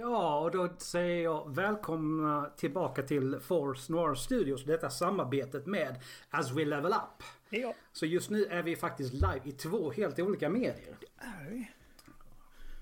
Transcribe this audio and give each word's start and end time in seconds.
Ja, 0.00 0.40
och 0.40 0.50
då 0.50 0.68
säger 0.78 1.24
jag 1.24 1.54
välkomna 1.54 2.50
tillbaka 2.56 3.02
till 3.02 3.40
Force 3.40 3.92
Noir 3.92 4.14
Studios. 4.14 4.64
Detta 4.64 4.90
samarbetet 4.90 5.66
med 5.66 6.00
As 6.30 6.50
We 6.52 6.64
Level 6.64 6.92
Up. 6.92 7.22
Ja, 7.50 7.74
Så 7.92 8.06
just 8.06 8.30
nu 8.30 8.44
är 8.44 8.62
vi 8.62 8.76
faktiskt 8.76 9.12
live 9.12 9.40
i 9.44 9.52
två 9.52 9.90
helt 9.90 10.18
olika 10.18 10.48
medier. 10.48 10.96
det 11.00 11.06
är 11.16 11.50
vi. 11.50 11.70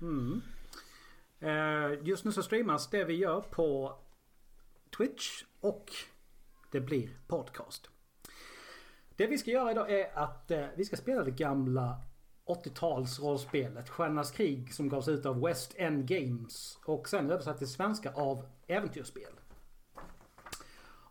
Mm. 0.01 0.41
Eh, 1.39 2.07
just 2.07 2.25
nu 2.25 2.31
så 2.31 2.43
streamas 2.43 2.89
det 2.89 3.03
vi 3.03 3.13
gör 3.13 3.41
på 3.41 3.99
Twitch 4.97 5.43
och 5.59 5.91
det 6.71 6.79
blir 6.79 7.09
podcast. 7.27 7.89
Det 9.15 9.27
vi 9.27 9.37
ska 9.37 9.51
göra 9.51 9.71
idag 9.71 9.91
är 9.91 10.17
att 10.17 10.51
eh, 10.51 10.65
vi 10.75 10.85
ska 10.85 10.95
spela 10.95 11.23
det 11.23 11.31
gamla 11.31 12.01
80-tals 12.49 13.19
rollspelet 13.19 13.89
Stjärnornas 13.89 14.31
krig 14.31 14.73
som 14.73 14.89
gavs 14.89 15.07
ut 15.07 15.25
av 15.25 15.41
West 15.41 15.73
End 15.77 16.07
Games 16.07 16.79
och 16.85 17.09
sen 17.09 17.31
översatt 17.31 17.57
till 17.57 17.67
svenska 17.67 18.13
av 18.13 18.45
Äventyrsspel. 18.67 19.31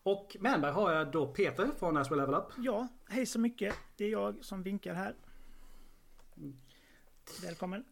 Och 0.03 0.37
med 0.41 0.61
mig 0.61 0.71
har 0.73 0.93
jag 0.93 1.11
då 1.13 1.27
Peter 1.27 1.71
från 1.79 1.97
As 1.97 2.11
We 2.11 2.17
Level 2.17 2.35
Up. 2.35 2.45
Ja, 2.57 2.89
hej 3.09 3.27
så 3.27 3.39
mycket. 3.41 3.75
Det 3.97 4.05
är 4.05 4.09
jag 4.11 4.45
som 4.45 4.63
vinkar 4.63 4.95
här. 4.95 5.15
Välkommen. 7.43 7.85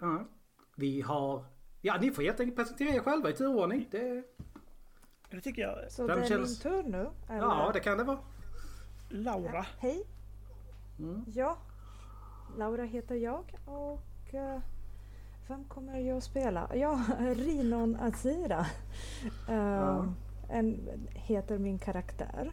Ja. 0.00 0.28
Vi 0.76 1.00
har... 1.00 1.44
Ja, 1.80 1.98
ni 2.00 2.10
får 2.10 2.22
helt 2.22 2.40
enkelt 2.40 2.56
presentera 2.56 2.88
er 2.94 3.00
själva 3.00 3.30
i 3.30 3.32
turordning. 3.32 3.88
Det... 3.90 4.24
Det 5.30 5.40
tycker 5.40 5.62
jag. 5.62 5.92
Så 5.92 6.06
Vem 6.06 6.18
det 6.18 6.24
är 6.24 6.28
känns- 6.28 6.64
min 6.64 6.72
tur 6.72 6.82
nu? 6.82 7.10
Eller? 7.28 7.38
Ja, 7.38 7.70
det 7.74 7.80
kan 7.80 7.98
det 7.98 8.04
vara. 8.04 8.18
Laura. 9.10 9.66
Hej. 9.78 10.06
Mm. 10.98 11.24
Ja, 11.34 11.58
Laura 12.58 12.84
heter 12.84 13.14
jag 13.14 13.58
och 13.64 14.34
eh, 14.34 14.58
vem 15.48 15.64
kommer 15.64 15.98
jag 16.00 16.16
att 16.16 16.24
spela? 16.24 16.70
Ja, 16.74 17.00
Rinon 17.20 17.96
Azira 18.00 18.66
eh, 19.48 19.54
Ja. 19.56 20.06
en, 20.48 20.88
heter 21.14 21.58
min 21.58 21.78
karaktär. 21.78 22.52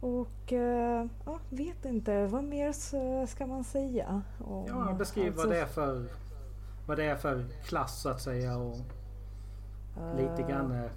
Och 0.00 0.52
eh, 0.52 1.06
ja, 1.26 1.38
vet 1.50 1.84
inte, 1.84 2.26
vad 2.26 2.44
mer 2.44 3.26
ska 3.26 3.46
man 3.46 3.64
säga? 3.64 4.22
om- 4.44 4.64
Ja, 4.68 4.94
beskriv 4.98 5.26
alltså, 5.32 5.46
vad 5.46 5.56
det 5.56 5.60
är 5.60 5.66
för... 5.66 6.04
Vad 6.86 6.96
det 6.98 7.04
är 7.04 7.16
för 7.16 7.44
klass 7.64 8.00
så 8.00 8.08
att 8.08 8.20
säga 8.20 8.58
och 8.58 8.76
lite 10.16 10.42
grann 10.50 10.88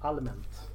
allmänt. 0.00 0.69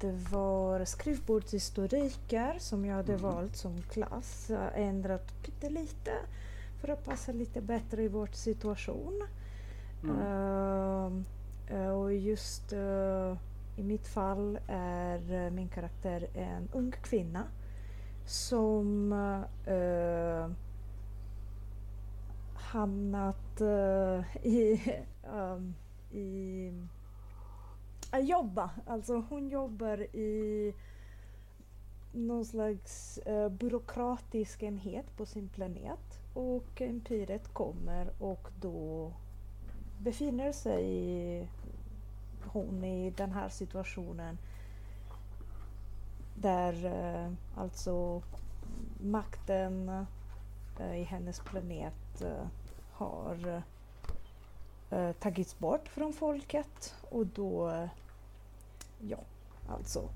Det 0.00 0.12
var 0.12 0.84
skrivbordshistoriker 0.84 2.56
som 2.58 2.84
jag 2.84 2.96
hade 2.96 3.12
Mhm. 3.12 3.22
valt 3.22 3.56
som 3.56 3.82
klass. 3.82 4.50
Ändrat 4.74 5.42
pyttelite 5.42 6.12
för 6.80 6.88
att 6.88 7.04
passa 7.04 7.32
lite 7.32 7.60
bättre 7.60 8.02
i 8.02 8.08
vår 8.08 8.26
situation. 8.32 9.22
Mm. 10.04 11.24
Eh, 11.68 11.88
och 11.88 12.14
just 12.14 12.72
eh, 12.72 13.36
i 13.76 13.82
mitt 13.82 14.06
fall 14.06 14.58
är 14.68 15.46
eh, 15.46 15.50
min 15.50 15.68
karaktär 15.68 16.28
en 16.34 16.68
ung 16.72 16.92
kvinna 17.02 17.42
som 18.26 19.12
uh, 19.68 20.50
hamnat 22.54 23.60
i, 24.42 24.80
ehm, 25.34 25.74
i 26.12 26.72
Äh, 28.14 28.20
jobba. 28.20 28.70
Alltså 28.86 29.24
hon 29.28 29.48
jobbar 29.48 30.00
i 30.16 30.74
någon 32.12 32.44
slags 32.44 33.18
eh, 33.18 33.48
byråkratisk 33.48 34.62
enhet 34.62 35.16
på 35.16 35.26
sin 35.26 35.48
planet. 35.48 36.20
Och 36.34 36.80
empiret 36.80 37.48
kommer 37.48 38.10
och 38.18 38.48
då 38.60 39.12
befinner 39.98 40.52
sig 40.52 41.48
hon 42.44 42.84
i 42.84 43.10
den 43.10 43.32
här 43.32 43.48
situationen 43.48 44.38
där 46.34 46.84
eh, 46.84 47.32
alltså 47.56 48.22
makten 49.00 50.06
eh, 50.80 51.00
i 51.00 51.02
hennes 51.02 51.40
planet 51.40 52.22
eh, 52.22 52.46
har 52.92 53.62
eh, 54.90 55.12
tagits 55.12 55.58
bort 55.58 55.88
från 55.88 56.12
folket 56.12 56.94
och 57.10 57.26
då, 57.26 57.70
ja, 59.08 59.18
alltså 59.68 60.08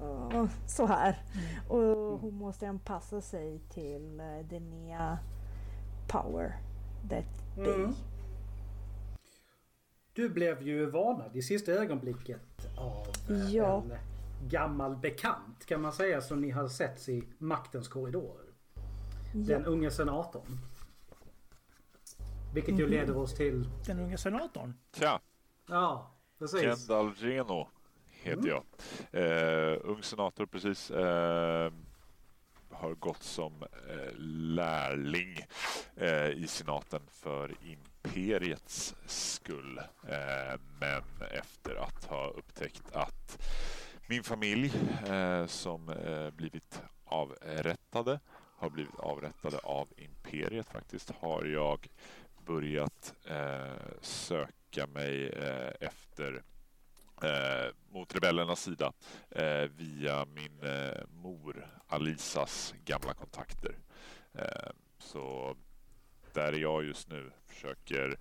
eh, 0.00 0.44
så 0.66 0.86
här. 0.86 1.22
Och 1.68 2.20
hon 2.20 2.34
måste 2.34 2.68
anpassa 2.68 3.20
sig 3.20 3.60
till 3.70 4.20
eh, 4.20 4.46
den 4.50 4.70
nya 4.70 5.18
power 6.08 6.56
that 7.10 7.24
be. 7.56 7.74
Mm. 7.74 7.94
Du 10.12 10.28
blev 10.28 10.62
ju 10.62 10.90
varnad 10.90 11.36
i 11.36 11.42
sista 11.42 11.72
ögonblicket 11.72 12.40
av 12.78 13.06
eh, 13.30 13.50
Ja. 13.54 13.82
en 13.82 13.92
gammal 14.48 14.96
bekant 14.96 15.66
kan 15.66 15.80
man 15.82 15.92
säga 15.92 16.20
som 16.20 16.40
ni 16.40 16.50
har 16.50 16.68
setts 16.68 17.08
i 17.08 17.22
maktens 17.38 17.88
korridorer. 17.88 18.44
Den 19.32 19.62
Ja, 19.62 19.66
unge 19.68 19.90
senatorn. 19.90 20.58
Vilket 22.54 22.78
ju 22.78 22.82
Mhm. 22.82 22.90
leder 22.90 23.16
oss 23.16 23.34
till... 23.34 23.68
Den 23.86 23.98
unga 24.00 24.18
senatorn. 24.18 24.74
Tja, 24.92 25.20
Ja, 25.68 26.10
precis. 26.38 26.60
Kendall 26.86 27.14
Reno 27.14 27.68
heter 28.22 28.38
Mm. 28.38 28.48
jag. 28.48 28.64
Eh, 29.72 29.78
ung 29.82 30.02
senator 30.02 30.46
precis. 30.46 30.90
Eh, 30.90 31.72
har 32.70 32.94
gått 32.94 33.22
som 33.22 33.62
eh, 33.62 34.12
lärling 34.54 35.40
eh, 35.96 36.28
i 36.28 36.46
senaten 36.48 37.00
för 37.10 37.54
imperiets 37.62 38.94
skull. 39.06 39.78
Eh, 40.08 40.60
men 40.80 41.02
efter 41.30 41.74
att 41.74 42.04
ha 42.04 42.26
upptäckt 42.30 42.82
att 42.92 43.42
min 44.08 44.22
familj 44.22 44.72
eh, 45.06 45.46
som 45.46 45.92
blivit 46.32 46.82
avrättade 47.04 48.20
har 48.56 48.70
blivit 48.70 48.98
avrättade 48.98 49.58
av 49.58 49.88
imperiet 49.96 50.66
faktiskt 50.66 51.10
har 51.20 51.44
jag 51.44 51.88
börjat 52.46 53.14
söka 54.00 54.86
mig 54.86 55.28
efter 55.80 56.42
eh, 57.22 57.74
mot 57.90 58.14
rebellernas 58.14 58.62
sida 58.62 58.92
eh, 59.30 59.68
via 59.76 60.26
min 60.34 60.62
eh, 60.62 61.02
mor 61.10 61.66
Alisas 61.86 62.74
gamla 62.84 63.14
kontakter. 63.14 63.78
Eh, 64.34 64.70
så 64.98 65.56
där 66.32 66.52
är 66.52 66.58
jag 66.58 66.84
just 66.84 67.08
nu. 67.08 67.30
Försöker 67.46 68.18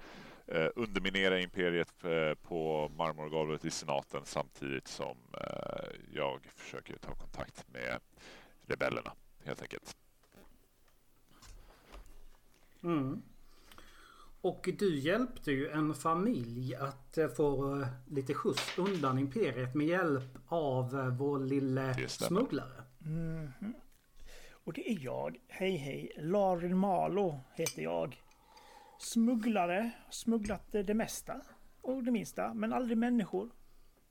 eh, 0.48 0.68
underminera 0.76 1.40
imperiet 1.40 2.04
eh, 2.04 2.34
på 2.34 2.92
marmorgolvet 2.98 3.66
i 3.66 3.72
senaten 3.72 4.22
samtidigt 4.26 4.88
som 4.88 5.18
eh, 5.34 5.90
jag 6.14 6.46
försöker 6.56 6.98
ta 6.98 7.16
kontakt 7.16 7.66
med 7.74 8.00
rebellerna 8.68 9.14
helt 9.44 9.62
enkelt. 9.62 9.98
Mm. 12.84 13.22
Och 14.48 14.70
du 14.80 15.00
hjälpte 15.00 15.52
ju 15.52 15.70
en 15.70 15.94
familj 15.94 16.76
att 16.76 17.18
eh, 17.18 17.28
få 17.28 17.80
eh, 17.82 17.88
lite 18.08 18.34
skjuts 18.34 18.78
undan 18.78 19.20
Imperiet 19.20 19.76
med 19.76 19.88
hjälp 19.88 20.38
av 20.48 21.00
eh, 21.00 21.08
vår 21.08 21.40
lille 21.40 22.08
smugglare. 22.08 22.84
Mhm. 23.00 23.74
Och 24.50 24.74
det 24.74 24.92
är 24.92 24.98
jag. 25.02 25.38
Hej 25.48 25.76
hej. 25.76 26.12
Larin 26.18 26.78
Malo 26.78 27.40
heter 27.56 27.82
jag. 27.82 28.22
Smugglare. 29.00 29.92
Smugglat 30.10 30.72
det 30.72 30.94
mesta. 30.94 31.42
Och 31.82 32.04
det 32.04 32.12
minsta. 32.12 32.54
Men 32.54 32.74
aldrig 32.74 32.98
människor. 32.98 33.50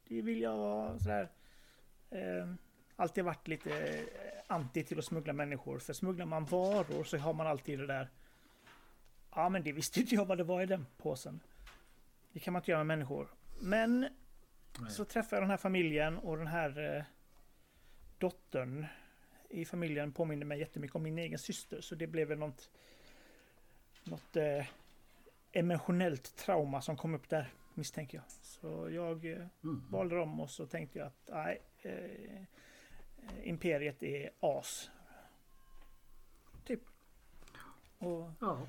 Det 0.09 0.23
vill 0.23 0.41
jag 0.41 0.57
vara 0.57 0.99
sådär... 0.99 1.31
Eh, 2.11 2.55
alltid 2.97 3.25
varit 3.25 3.49
lite 3.49 3.71
anti 4.47 4.85
till 4.85 4.99
att 4.99 5.05
smuggla 5.05 5.33
människor. 5.33 5.79
För 5.79 5.93
smugglar 5.93 6.27
man 6.27 6.45
varor 6.45 7.05
så 7.05 7.19
har 7.19 7.35
man 7.35 7.47
alltid 7.47 7.79
det 7.79 7.87
där... 7.87 8.11
Ja 9.37 9.49
men 9.49 9.63
det 9.63 9.73
visste 9.73 10.01
inte 10.01 10.15
jag 10.15 10.25
vad 10.25 10.39
det 10.39 10.45
var 10.45 10.63
i 10.63 10.67
den 10.67 10.87
påsen. 10.97 11.41
Det 12.33 12.41
kan 12.41 12.53
man 12.53 12.61
inte 12.63 12.71
göra 12.71 12.85
med 12.85 12.99
människor. 12.99 13.29
Men 13.61 14.01
Nej. 14.81 14.91
så 14.91 15.05
träffade 15.05 15.37
jag 15.37 15.43
den 15.43 15.51
här 15.51 15.57
familjen 15.57 16.19
och 16.19 16.37
den 16.37 16.47
här 16.47 16.97
eh, 16.97 17.05
dottern 18.19 18.87
i 19.49 19.65
familjen 19.65 20.13
påminner 20.13 20.47
mig 20.47 20.59
jättemycket 20.59 20.97
om 20.97 21.03
min 21.03 21.19
egen 21.19 21.39
syster. 21.39 21.81
Så 21.81 21.95
det 21.95 22.07
blev 22.07 22.29
väl 22.29 22.39
något, 22.39 22.71
något 24.05 24.37
eh, 24.37 24.67
emotionellt 25.53 26.37
trauma 26.37 26.81
som 26.83 26.97
kom 26.97 27.15
upp 27.15 27.29
där 27.29 27.53
misstänker 27.75 28.19
jag. 28.19 28.25
Så 28.31 28.91
jag 28.91 29.25
eh, 29.25 29.47
Mm. 29.65 29.87
valde 29.91 30.17
dem 30.17 30.41
och 30.41 30.51
så 30.51 30.67
tänkte 30.67 30.99
jag 30.99 31.07
att 31.07 31.29
nej, 31.33 31.63
eh, 31.83 32.43
Imperiet 33.49 34.03
är 34.03 34.31
as. 34.41 34.91
Typ. 36.65 36.81
Och, 37.99 38.31
Ja. 38.41 38.67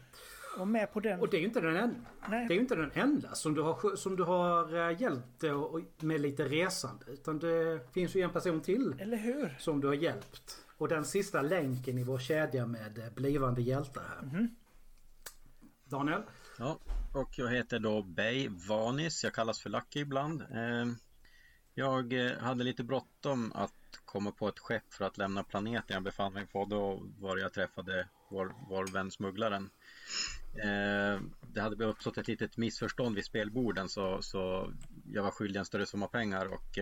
Och 0.57 0.67
med 0.67 0.93
på 0.93 0.99
den... 0.99 1.19
Och 1.19 1.29
det 1.29 1.37
är 1.37 1.39
ju 1.39 1.47
inte 1.47 1.61
den 1.61 1.75
enda. 1.75 2.09
nej, 2.29 2.47
Det 2.47 2.53
är 2.53 2.55
ju 2.55 2.61
inte 2.61 2.75
den 2.75 2.91
enda 2.93 3.35
som 3.35 3.53
du 3.53 3.61
har, 3.61 3.95
som 3.95 4.15
du 4.15 4.23
har 4.23 4.89
eh, 4.89 5.01
hjälpt 5.01 5.43
med 5.99 6.21
lite 6.21 6.43
resande. 6.43 7.05
Utan 7.07 7.39
det 7.39 7.93
finns 7.93 8.15
ju 8.15 8.21
en 8.21 8.29
person 8.29 8.61
till 8.61 8.95
eller 8.99 9.17
hur? 9.17 9.55
som 9.59 9.81
du 9.81 9.87
har 9.87 9.93
hjälpt. 9.93 10.65
Och 10.77 10.87
den 10.87 11.05
sista 11.05 11.41
länken 11.41 11.97
i 11.97 12.03
vår 12.03 12.19
kedja 12.19 12.65
med 12.65 12.97
eh, 12.97 13.13
blivande 13.15 13.61
hjältar 13.61 14.03
här. 14.15 14.21
Mhm. 14.21 14.55
Daniel? 15.83 16.21
Ja, 16.59 16.79
och 17.13 17.29
jag 17.37 17.49
heter 17.49 17.79
då 17.79 18.01
Bay 18.01 18.49
Vanis. 18.69 19.23
Jag 19.23 19.33
kallas 19.33 19.61
för 19.61 19.69
Lucky 19.69 19.99
ibland. 19.99 20.41
Eh, 20.41 20.85
jag 21.73 22.13
eh, 22.13 22.37
hade 22.37 22.63
lite 22.63 22.83
bråttom 22.83 23.51
att 23.55 23.73
komma 24.05 24.31
på 24.31 24.47
ett 24.47 24.59
skepp 24.59 24.93
för 24.93 25.05
att 25.05 25.17
lämna 25.17 25.43
planeten 25.43 25.93
jag 25.93 26.03
befann 26.03 26.33
mig 26.33 26.45
på. 26.47 26.65
Då 26.65 27.03
var 27.19 27.37
jag 27.37 27.53
träffade 27.53 28.07
vår, 28.29 28.55
vår 28.69 28.87
vän 28.93 29.11
smugglaren. 29.11 29.69
Eh, 30.63 31.21
det 31.41 31.61
hade 31.61 31.85
uppstått 31.85 32.17
ett 32.17 32.27
litet 32.27 32.57
missförstånd 32.57 33.15
vid 33.15 33.25
spelborden 33.25 33.89
så, 33.89 34.21
så 34.21 34.73
jag 35.13 35.23
var 35.23 35.31
skyldig 35.31 35.59
en 35.59 35.65
större 35.65 35.85
summa 35.85 36.07
pengar 36.07 36.45
och 36.45 36.79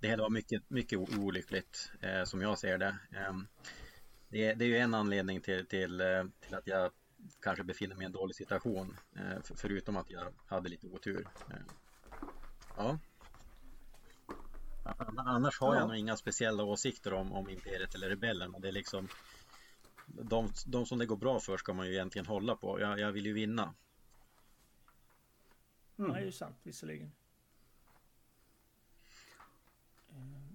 det 0.00 0.08
hela 0.08 0.22
var 0.22 0.30
mycket, 0.30 0.70
mycket 0.70 0.98
olyckligt 1.18 1.92
som 2.24 2.40
jag 2.40 2.58
ser 2.58 2.78
det. 2.78 2.96
Det 4.28 4.44
är, 4.44 4.54
det 4.54 4.64
är 4.64 4.68
ju 4.68 4.76
en 4.76 4.94
anledning 4.94 5.40
till, 5.40 5.66
till, 5.66 6.02
till 6.40 6.54
att 6.54 6.66
jag 6.66 6.90
kanske 7.40 7.64
befinner 7.64 7.96
mig 7.96 8.04
i 8.04 8.06
en 8.06 8.12
dålig 8.12 8.36
situation. 8.36 8.96
Eh, 9.16 9.54
förutom 9.54 9.96
att 9.96 10.10
jag 10.10 10.32
hade 10.46 10.68
lite 10.68 10.86
otur. 10.86 11.28
Eh, 11.50 11.56
ja. 12.76 12.98
Annars 15.16 15.60
har 15.60 15.74
jag 15.74 15.88
nog 15.88 15.96
inga 15.96 16.16
speciella 16.16 16.64
åsikter 16.64 17.12
om, 17.12 17.32
om 17.32 17.50
Imperiet 17.50 17.94
eller 17.94 18.08
Rebellen. 18.08 18.54
Det 18.58 18.68
är 18.68 18.72
liksom 18.72 19.08
de, 20.12 20.48
de 20.66 20.86
som 20.86 20.98
det 20.98 21.06
går 21.06 21.16
bra 21.16 21.40
för 21.40 21.56
ska 21.56 21.72
man 21.72 21.86
ju 21.86 21.92
egentligen 21.92 22.26
hålla 22.26 22.56
på. 22.56 22.80
Jag, 22.80 22.98
jag 22.98 23.12
vill 23.12 23.26
ju 23.26 23.32
vinna. 23.32 23.74
Mm. 25.98 26.12
det 26.12 26.18
är 26.18 26.24
ju 26.24 26.32
sant 26.32 26.56
visserligen. 26.62 27.12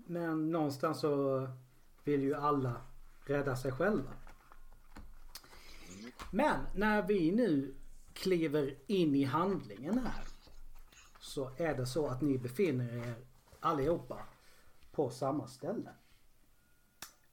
Men 0.07 0.51
någonstans 0.51 0.99
så 0.99 1.47
vill 2.03 2.21
ju 2.21 2.35
alla 2.35 2.81
rädda 3.25 3.55
sig 3.55 3.71
själva. 3.71 4.13
Men 6.31 6.65
när 6.75 7.01
vi 7.01 7.31
nu 7.31 7.75
kliver 8.15 8.75
in 8.87 9.15
i 9.15 9.23
handlingen 9.23 9.97
här. 9.97 10.23
Så 11.19 11.51
är 11.57 11.75
det 11.75 11.85
så 11.85 12.07
att 12.07 12.21
ni 12.21 12.37
befinner 12.37 13.07
er 13.07 13.15
allihopa 13.59 14.19
på 14.91 15.09
samma 15.09 15.47
ställe. 15.47 15.89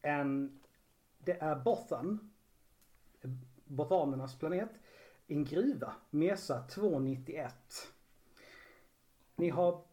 En, 0.03 0.61
det 1.25 1.43
är 1.43 1.57
Bothan. 1.57 2.31
Bothanernas 3.65 4.39
planet. 4.39 4.71
En 5.27 5.45
gruva. 5.45 5.95
Mesa 6.11 6.63
291. 6.63 7.55
Ni 9.37 9.51
har 9.51 9.85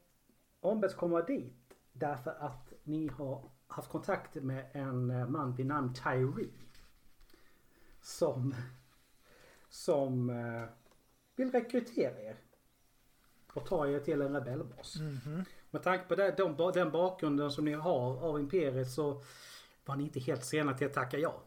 ombetts 0.60 0.96
komma 0.96 1.22
dit 1.22 1.74
därför 1.94 2.32
att 2.32 2.74
ni 2.84 3.08
har 3.08 3.44
haft 3.68 3.90
kontakt 3.90 4.36
med 4.36 4.66
en 4.74 5.32
man 5.32 5.56
vid 5.56 5.66
namn 5.66 5.94
Tyree. 5.94 6.50
Som 8.02 8.54
som 9.70 10.30
eh, 10.30 10.70
vill 11.36 11.52
rekrytera 11.52 12.22
er. 12.22 12.36
Och 13.54 13.66
ta 13.66 13.88
er 13.88 14.00
till 14.00 14.22
en 14.22 14.34
rebellbas. 14.34 14.96
Mm 14.96 15.16
-hmm. 15.16 15.46
Med 15.72 15.84
tanke 15.84 16.08
på 16.08 16.16
det, 16.16 16.32
de, 16.38 16.72
den 16.74 16.92
bakgrunden 16.92 17.52
som 17.52 17.66
ni 17.66 17.74
har 17.74 18.24
av 18.24 18.40
Imperiet 18.40 18.92
så 18.92 19.22
var 19.86 19.96
ni 19.96 20.04
inte 20.04 20.20
helt 20.20 20.46
sena 20.46 20.74
till 20.74 20.88
att 20.88 20.94
tacka 20.94 21.18
ja. 21.18 21.44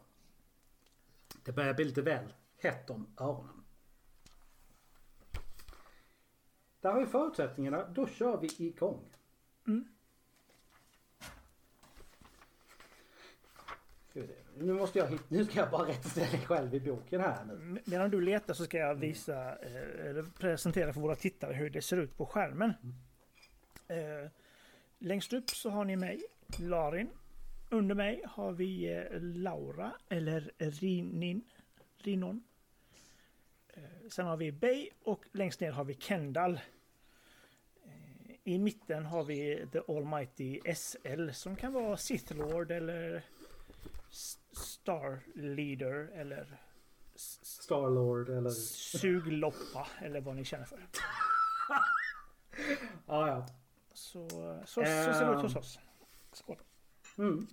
Det 1.43 1.51
börjar 1.51 1.73
bli 1.73 1.85
lite 1.85 2.01
väl 2.01 2.33
hett 2.57 2.89
om 2.89 3.07
öronen. 3.17 3.63
Där 6.81 6.91
har 6.91 6.99
vi 6.99 7.05
förutsättningarna. 7.05 7.87
Då 7.87 8.07
kör 8.07 8.37
vi 8.37 8.49
igång. 8.57 8.99
Mm. 9.67 9.87
Nu 14.57 14.73
måste 14.73 14.99
jag 14.99 15.07
hitta, 15.07 15.23
nu 15.27 15.45
ska 15.45 15.59
jag 15.59 15.71
bara 15.71 15.87
rätta 15.87 16.09
ställa 16.09 16.37
själv 16.37 16.75
i 16.75 16.79
boken 16.79 17.21
här 17.21 17.45
nu. 17.45 17.81
Medan 17.85 18.09
du 18.09 18.21
letar 18.21 18.53
så 18.53 18.65
ska 18.65 18.77
jag 18.77 18.95
visa, 18.95 19.55
eh, 19.55 20.07
eller 20.09 20.23
presentera 20.39 20.93
för 20.93 21.01
våra 21.01 21.15
tittare 21.15 21.53
hur 21.53 21.69
det 21.69 21.81
ser 21.81 21.97
ut 21.97 22.17
på 22.17 22.25
skärmen. 22.25 22.73
Mm. 23.89 24.29
längst 24.99 25.33
upp 25.33 25.49
så 25.49 25.69
har 25.69 25.85
ni 25.85 25.95
mig, 25.95 26.21
Larin. 26.59 27.09
Under 27.73 27.95
mig 27.95 28.23
har 28.25 28.51
vi 28.51 28.93
eh, 28.93 29.21
Laura, 29.21 29.91
eller 30.09 30.51
Rinin, 30.57 31.41
Rinon. 31.97 32.43
sen 34.09 34.25
har 34.25 34.37
vi 34.37 34.51
Bay 34.51 34.89
och 35.03 35.25
längst 35.31 35.59
ner 35.59 35.71
har 35.71 35.83
vi 35.83 35.93
Kendall. 35.93 36.59
I 38.43 38.57
mitten 38.57 39.05
har 39.05 39.23
vi 39.23 39.67
The 39.71 39.79
Almighty 39.87 40.59
SL 40.75 41.29
som 41.31 41.55
kan 41.55 41.73
vara 41.73 41.97
Sith 41.97 42.35
Lord 42.35 42.71
eller 42.71 43.23
Star 44.51 45.19
Leader 45.35 46.09
eller 46.13 46.57
Starlord 47.15 48.29
eller 48.29 48.49
Sugloppa 48.49 49.87
eller 50.01 50.21
vad 50.21 50.35
ni 50.35 50.45
känner 50.45 50.65
för. 50.65 50.77
ah, 53.05 53.27
ja. 53.27 53.47
Så, 53.93 54.29
så, 54.29 54.65
så 54.65 54.83
ser 54.85 55.25
det 55.25 55.35
ut 55.35 55.41
hos 55.41 55.55
oss. 55.55 55.79
Skål. 56.33 56.57
Mm. 57.17 57.47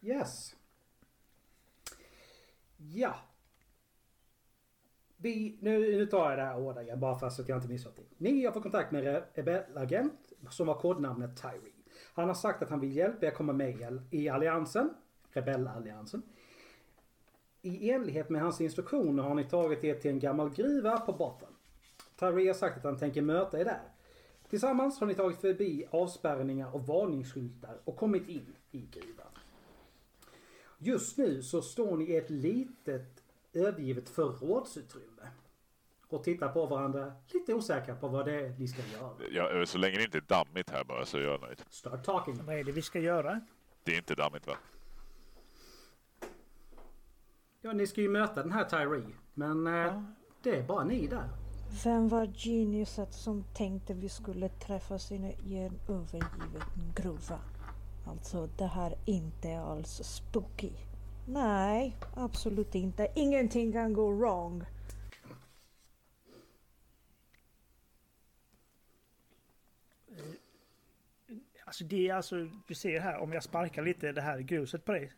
Yes. 0.00 0.56
Ja. 2.76 3.14
Vi, 5.16 5.58
nu, 5.60 5.78
nu 5.78 6.06
tar 6.06 6.30
jag 6.30 6.38
det 6.38 6.44
här 6.44 6.58
ordagrant 6.58 7.00
bara 7.00 7.18
för 7.18 7.26
att 7.26 7.48
jag 7.48 7.58
inte 7.58 7.68
missar 7.68 7.92
det. 7.96 8.02
Ni 8.18 8.44
har 8.44 8.52
fått 8.52 8.62
kontakt 8.62 8.92
med 8.92 9.06
en 9.06 9.22
rebellagent 9.34 10.32
som 10.50 10.68
har 10.68 10.74
kodnamnet 10.74 11.36
Tyree. 11.36 11.72
Han 12.14 12.28
har 12.28 12.34
sagt 12.34 12.62
att 12.62 12.70
han 12.70 12.80
vill 12.80 12.96
hjälpa 12.96 13.26
er 13.26 13.30
komma 13.30 13.52
med 13.52 14.02
i 14.10 14.28
alliansen 14.28 14.94
rebellalliansen. 15.32 16.22
I 17.62 17.90
enlighet 17.90 18.28
med 18.30 18.42
hans 18.42 18.60
instruktioner 18.60 19.22
har 19.22 19.34
ni 19.34 19.44
tagit 19.44 19.84
er 19.84 19.94
till 19.94 20.10
en 20.10 20.18
gammal 20.18 20.50
gruva 20.50 21.00
på 21.00 21.12
botten. 21.12 21.48
Tyree 22.18 22.46
har 22.46 22.54
sagt 22.54 22.76
att 22.76 22.84
han 22.84 22.98
tänker 22.98 23.22
möta 23.22 23.60
er 23.60 23.64
där. 23.64 23.82
Tillsammans 24.48 25.00
har 25.00 25.06
ni 25.06 25.14
tagit 25.14 25.40
förbi 25.40 25.86
avspärrningar 25.90 26.74
och 26.74 26.86
varningsskyltar 26.86 27.80
och 27.84 27.96
kommit 27.96 28.28
in 28.28 28.54
i 28.70 28.80
gruvan. 28.80 29.29
Just 30.82 31.18
nu 31.18 31.42
så 31.42 31.62
står 31.62 31.96
ni 31.96 32.04
i 32.04 32.16
ett 32.16 32.30
litet 32.30 33.24
övergivet 33.52 34.08
förrådsutrymme. 34.08 35.28
Och 36.08 36.24
tittar 36.24 36.48
på 36.48 36.66
varandra 36.66 37.12
lite 37.32 37.54
osäkra 37.54 37.94
på 37.94 38.08
vad 38.08 38.26
det 38.26 38.32
är 38.32 38.58
ni 38.58 38.68
ska 38.68 38.82
göra. 38.92 39.12
Ja, 39.30 39.66
så 39.66 39.78
länge 39.78 39.96
det 39.96 40.04
inte 40.04 40.18
är 40.18 40.44
dammigt 40.44 40.70
här 40.70 40.84
bara 40.84 41.04
så 41.04 41.18
är 41.18 41.22
jag 41.22 41.40
nöjd. 41.40 41.62
Start 41.70 42.04
talking. 42.04 42.44
Vad 42.44 42.58
är 42.58 42.64
det 42.64 42.72
vi 42.72 42.82
ska 42.82 42.98
göra? 43.00 43.40
Det 43.84 43.92
är 43.92 43.96
inte 43.96 44.14
dammigt 44.14 44.46
va? 44.46 44.56
Ja, 47.60 47.72
ni 47.72 47.86
ska 47.86 48.00
ju 48.00 48.08
möta 48.08 48.42
den 48.42 48.52
här 48.52 48.64
Tyree. 48.64 49.14
Men 49.34 49.66
eh, 49.66 49.72
ja. 49.72 50.04
det 50.42 50.56
är 50.56 50.62
bara 50.62 50.84
ni 50.84 51.06
där. 51.06 51.28
Vem 51.84 52.08
var 52.08 52.26
geniuset 52.26 53.14
som 53.14 53.44
tänkte 53.54 53.94
vi 53.94 54.08
skulle 54.08 54.48
träffas 54.48 55.12
i 55.12 55.16
en 55.16 55.78
övergiven 55.88 56.62
gruva? 56.96 57.38
Alltså, 58.10 58.46
det 58.46 58.66
här 58.66 58.94
inte 59.04 59.58
alls 59.58 60.00
spooky. 60.04 60.70
Nej, 61.26 61.96
absolut 62.14 62.74
inte. 62.74 63.08
Ingenting 63.14 63.72
kan 63.72 63.92
gå 63.92 64.10
wrong. 64.10 64.64
Alltså 71.64 71.84
det 71.84 72.08
är 72.08 72.14
alltså, 72.14 72.48
du 72.66 72.74
ser 72.74 73.00
här 73.00 73.18
om 73.18 73.32
jag 73.32 73.42
sparkar 73.42 73.82
lite 73.82 74.12
det 74.12 74.20
här 74.20 74.38
gruset 74.38 74.84
på 74.84 74.92
dig 74.92 75.12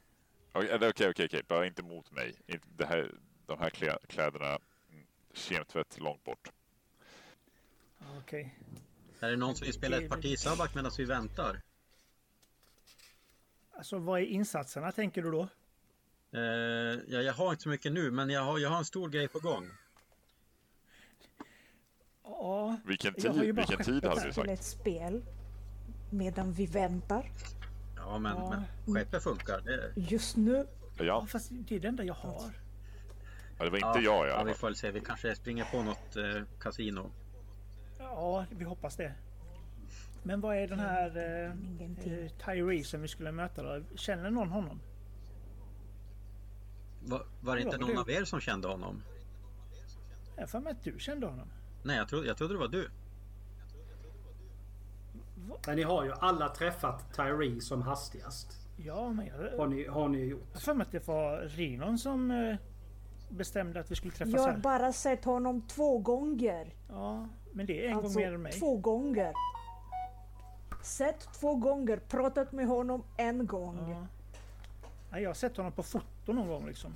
Okej, 0.52 0.74
okej, 0.74 1.08
okej, 1.08 1.26
okej. 1.26 1.42
Bara 1.48 1.66
inte 1.66 1.82
mot 1.82 2.10
mig. 2.10 2.34
Det 2.76 2.84
här, 2.84 3.14
de 3.46 3.58
här 3.58 3.70
kläderna, 4.06 4.58
mm, 4.90 5.06
kemtvätt 5.32 6.00
långt 6.00 6.24
bort. 6.24 6.52
Okej. 8.18 8.58
Är 9.20 9.30
det 9.30 9.36
någon 9.36 9.54
som 9.54 9.64
vill 9.64 9.74
spela 9.74 9.96
ett 9.96 10.08
parti 10.08 10.38
sabak 10.38 10.74
medan 10.74 10.92
vi 10.98 11.04
väntar? 11.04 11.60
Alltså 13.82 13.98
vad 13.98 14.20
är 14.20 14.24
insatserna 14.24 14.92
tänker 14.92 15.22
du 15.22 15.30
då? 15.30 15.48
Eh, 16.32 16.40
ja, 17.08 17.20
jag 17.22 17.32
har 17.32 17.50
inte 17.50 17.62
så 17.62 17.68
mycket 17.68 17.92
nu 17.92 18.10
men 18.10 18.30
jag 18.30 18.42
har, 18.42 18.58
jag 18.58 18.70
har 18.70 18.78
en 18.78 18.84
stor 18.84 19.08
grej 19.08 19.28
på 19.28 19.38
gång. 19.38 19.68
Ja, 22.24 22.76
vilken 22.84 23.14
tid, 23.14 23.32
vilken 23.32 23.84
tid 23.84 24.04
hade 24.04 24.26
du 24.26 24.32
sagt? 24.32 24.48
ett 24.48 24.64
spel 24.64 25.24
medan 26.10 26.52
vi 26.52 26.66
väntar. 26.66 27.30
Ja, 27.96 28.18
men, 28.18 28.36
ja. 28.36 28.64
men 28.86 28.94
skeppet 28.94 29.22
funkar. 29.22 29.60
Det... 29.60 29.92
Just 29.96 30.36
nu. 30.36 30.66
Ja. 30.98 31.26
Fast 31.26 31.48
det 31.50 31.76
är 31.76 31.80
det 31.80 31.88
enda 31.88 32.04
jag 32.04 32.14
har. 32.14 32.50
Ja, 33.58 33.64
det 33.64 33.70
var 33.70 33.76
inte 33.76 34.00
ja, 34.04 34.26
jag. 34.26 34.28
Ja, 34.28 34.42
vi 34.42 34.54
får 34.54 34.66
väl 34.66 34.76
se. 34.76 34.90
Vi 34.90 35.00
kanske 35.00 35.34
springer 35.34 35.64
på 35.64 35.82
något 35.82 36.16
eh, 36.16 36.42
kasino. 36.60 37.10
Ja, 37.98 38.46
vi 38.50 38.64
hoppas 38.64 38.96
det. 38.96 39.12
Men 40.22 40.40
vad 40.40 40.56
är 40.56 40.68
den 40.68 40.78
här 40.78 41.16
eh, 41.16 41.50
eh, 42.12 42.30
Tyree 42.46 42.84
som 42.84 43.02
vi 43.02 43.08
skulle 43.08 43.32
möta 43.32 43.62
då? 43.62 43.84
Känner 43.94 44.30
någon 44.30 44.48
honom? 44.48 44.80
Va, 47.04 47.22
var 47.40 47.56
det 47.56 47.62
inte 47.62 47.78
någon 47.78 47.98
av 47.98 48.10
er 48.10 48.24
som 48.24 48.40
kände 48.40 48.68
honom? 48.68 49.02
Jag 50.36 50.50
för 50.50 50.60
mig 50.60 50.72
att 50.72 50.84
du 50.84 50.98
kände 50.98 51.26
honom. 51.26 51.48
Nej, 51.82 51.96
jag, 51.96 52.08
tro, 52.08 52.24
jag 52.24 52.36
trodde 52.36 52.54
det 52.54 52.58
var 52.58 52.68
du. 52.68 52.88
Men 55.66 55.76
ni 55.76 55.82
har 55.82 56.04
ju 56.04 56.12
alla 56.12 56.48
träffat 56.48 57.14
Tyree 57.14 57.60
som 57.60 57.82
hastigast. 57.82 58.62
Ja, 58.76 59.12
men 59.12 59.26
jag... 59.26 59.58
Har 59.58 59.66
ni, 59.66 59.86
har 59.86 60.08
ni 60.08 60.18
gjort. 60.18 60.48
Jag 60.52 60.62
för 60.62 60.74
mig 60.74 60.84
att 60.84 60.92
det 60.92 61.06
var 61.08 61.40
Rinon 61.40 61.98
som... 61.98 62.30
Eh, 62.30 62.56
bestämde 63.28 63.80
att 63.80 63.90
vi 63.90 63.94
skulle 63.94 64.12
träffas 64.12 64.34
Jag 64.34 64.42
har 64.42 64.56
bara 64.56 64.92
sett 64.92 65.24
honom 65.24 65.62
två 65.68 65.98
gånger. 65.98 66.74
Ja, 66.88 67.28
men 67.52 67.66
det 67.66 67.86
är 67.86 67.90
en 67.90 67.96
alltså, 67.96 68.18
gång 68.18 68.22
mer 68.22 68.34
än 68.34 68.42
mig. 68.42 68.52
två 68.52 68.76
gånger. 68.76 69.32
Sett 70.82 71.28
två 71.32 71.54
gånger, 71.54 71.96
pratat 72.08 72.52
med 72.52 72.66
honom 72.66 73.02
en 73.16 73.46
gång. 73.46 73.90
Ja. 73.90 74.06
Ja, 75.10 75.20
jag 75.20 75.28
har 75.30 75.34
sett 75.34 75.56
honom 75.56 75.72
på 75.72 75.82
foto 75.82 76.32
någon 76.32 76.48
gång 76.48 76.66
liksom. 76.66 76.94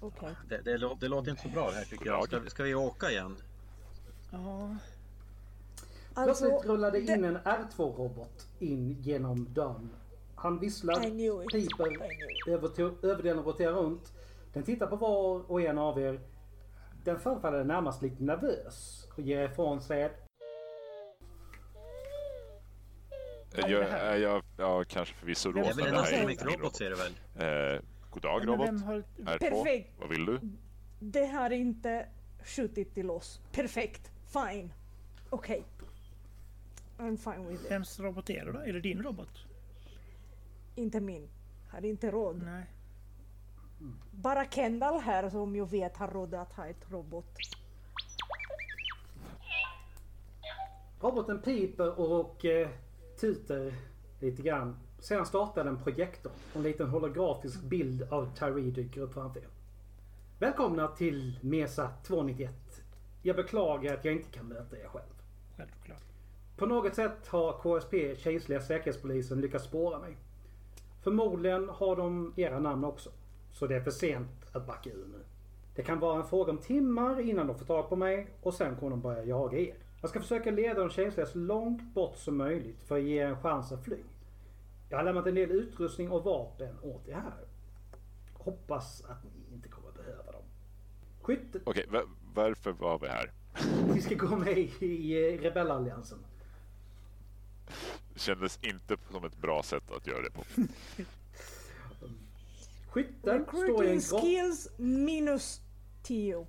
Okej. 0.00 0.28
Det, 0.48 0.58
det, 0.64 0.76
lå- 0.78 0.96
det 1.00 1.08
låter 1.08 1.30
inte 1.30 1.42
så 1.42 1.48
bra 1.48 1.70
det 1.70 1.76
här 1.76 1.84
tycker 1.84 2.06
jag. 2.06 2.24
Ska, 2.24 2.38
vi- 2.38 2.50
ska 2.50 2.62
vi 2.62 2.74
åka 2.74 3.10
igen? 3.10 3.36
Ja, 4.30 4.76
Alltså, 6.14 6.44
Plötsligt 6.44 6.70
rullade 6.70 7.00
det- 7.00 7.12
in 7.12 7.24
en 7.24 7.38
R2-robot 7.38 8.48
in 8.58 8.96
genom 9.02 9.52
dörren. 9.54 9.90
Han 10.34 10.58
visslar, 10.58 10.94
piper, 11.50 13.06
överdelen 13.06 13.44
roterar 13.44 13.72
runt. 13.72 14.12
Den 14.52 14.62
tittar 14.62 14.86
på 14.86 14.96
var 14.96 15.50
och 15.50 15.60
en 15.62 15.78
av 15.78 15.98
er. 15.98 16.20
Den 17.04 17.20
förefaller 17.20 17.64
närmast 17.64 18.02
lite 18.02 18.22
nervös 18.22 19.06
och 19.16 19.20
ger 19.22 19.44
ifrån 19.48 19.80
sig 19.82 20.02
ett 20.02 20.27
Jag, 23.60 23.82
det 23.82 23.90
här? 23.90 24.16
jag, 24.16 24.42
jag 24.56 24.88
kanske 24.88 25.14
förvisso 25.14 25.52
Det 25.52 25.60
är 25.60 25.64
Det 25.64 25.70
är 25.70 25.74
väl 25.74 25.94
här 25.94 26.12
är 26.12 26.26
min 26.26 26.36
Robot 26.38 26.76
ser 26.76 26.90
det 26.90 26.96
väl? 26.96 27.74
Eh, 27.74 27.80
god 28.10 28.22
dag 28.22 28.48
robot. 28.48 28.82
har... 28.82 29.04
R2. 29.16 29.38
Perfekt. 29.38 29.94
Vad 30.00 30.08
vill 30.08 30.26
du? 30.26 30.40
Det 31.00 31.26
har 31.26 31.50
inte 31.50 32.06
skjutit 32.44 32.94
till 32.94 33.10
oss. 33.10 33.40
Perfekt. 33.52 34.10
Fine. 34.32 34.72
Okej. 35.30 35.64
I'm 36.98 37.16
fine 37.16 37.48
with 37.48 37.64
it. 37.64 37.70
Vems 37.70 38.00
robot 38.00 38.30
är 38.30 38.44
det 38.44 38.52
då? 38.52 38.58
Är 38.58 38.72
det 38.72 38.80
din 38.80 39.02
robot? 39.02 39.44
Inte 40.74 41.00
min. 41.00 41.28
Har 41.70 41.84
inte 41.84 42.10
råd. 42.10 42.42
Nej. 42.44 42.66
Bara 44.10 44.44
Kendall 44.44 45.00
här 45.00 45.30
som 45.30 45.56
jag 45.56 45.70
vet 45.70 45.96
har 45.96 46.08
råd 46.08 46.34
att 46.34 46.52
ha 46.52 46.66
ett 46.66 46.90
robot. 46.90 47.38
Roboten 51.00 51.42
piper 51.42 52.00
och 52.00 52.44
eh, 52.44 52.68
tuter 53.18 53.74
lite 54.20 54.42
grann. 54.42 54.76
Sedan 54.98 55.26
startar 55.26 55.64
den 55.64 55.78
projektorn. 55.78 56.32
En 56.54 56.62
liten 56.62 56.88
holografisk 56.88 57.62
bild 57.62 58.02
av 58.10 58.34
Tyree 58.38 58.70
dyker 58.70 59.00
upp 59.00 59.14
framför 59.14 59.40
er. 59.40 59.48
Välkomna 60.38 60.88
till 60.88 61.38
Mesa 61.42 61.90
291. 62.06 62.52
Jag 63.22 63.36
beklagar 63.36 63.94
att 63.94 64.04
jag 64.04 64.14
inte 64.14 64.30
kan 64.30 64.46
möta 64.46 64.76
er 64.76 64.88
själv. 64.88 65.22
Självklart. 65.56 66.02
På 66.56 66.66
något 66.66 66.94
sätt 66.94 67.26
har 67.26 67.52
KSP, 67.52 68.16
Kejserliga 68.16 68.60
Säkerhetspolisen, 68.60 69.40
lyckats 69.40 69.64
spåra 69.64 69.98
mig. 69.98 70.16
Förmodligen 71.02 71.68
har 71.68 71.96
de 71.96 72.32
era 72.36 72.58
namn 72.58 72.84
också. 72.84 73.10
Så 73.50 73.66
det 73.66 73.76
är 73.76 73.80
för 73.80 73.90
sent 73.90 74.46
att 74.52 74.66
backa 74.66 74.90
ur 74.90 75.06
nu. 75.12 75.24
Det 75.74 75.82
kan 75.82 75.98
vara 75.98 76.16
en 76.16 76.26
fråga 76.26 76.52
om 76.52 76.58
timmar 76.58 77.20
innan 77.20 77.46
de 77.46 77.58
får 77.58 77.66
tag 77.66 77.88
på 77.88 77.96
mig 77.96 78.26
och 78.42 78.54
sen 78.54 78.76
kommer 78.76 78.90
de 78.90 79.00
börja 79.00 79.24
jaga 79.24 79.58
er. 79.58 79.87
Jag 80.00 80.10
ska 80.10 80.20
försöka 80.20 80.50
leda 80.50 80.80
de 80.80 80.90
kejserliga 80.90 81.26
så 81.26 81.38
långt 81.38 81.94
bort 81.94 82.16
som 82.18 82.36
möjligt 82.36 82.82
för 82.82 82.96
att 82.96 83.02
ge 83.02 83.22
er 83.22 83.26
en 83.26 83.40
chans 83.42 83.72
att 83.72 83.84
fly. 83.84 83.96
Jag 84.88 84.96
har 84.98 85.04
lämnat 85.04 85.26
en 85.26 85.34
del 85.34 85.50
utrustning 85.50 86.10
och 86.10 86.24
vapen 86.24 86.78
åt 86.82 87.08
er 87.08 87.12
här. 87.14 87.46
Hoppas 88.32 89.04
att 89.04 89.24
ni 89.24 89.54
inte 89.54 89.68
kommer 89.68 89.92
behöva 89.92 90.32
dem. 90.32 90.42
Skyttet... 91.22 91.62
Okej, 91.64 91.86
va- 91.88 92.08
varför 92.34 92.72
var 92.72 92.98
vi 92.98 93.08
här? 93.08 93.32
Vi 93.94 94.00
ska 94.02 94.14
gå 94.14 94.36
med 94.36 94.58
i, 94.58 95.38
rebellalliansen. 95.42 96.18
Det 98.14 98.20
kändes 98.20 98.58
inte 98.62 98.96
som 99.10 99.24
ett 99.24 99.36
bra 99.36 99.62
sätt 99.62 99.90
att 99.90 100.06
göra 100.06 100.22
det 100.22 100.30
på. 100.30 100.42
Skytten 102.90 103.44
står 103.46 103.84
i 103.84 103.90
en 103.90 103.98
grotta. 103.98 104.20
skills 104.20 104.68
minus 104.76 105.60
10. 106.02 106.46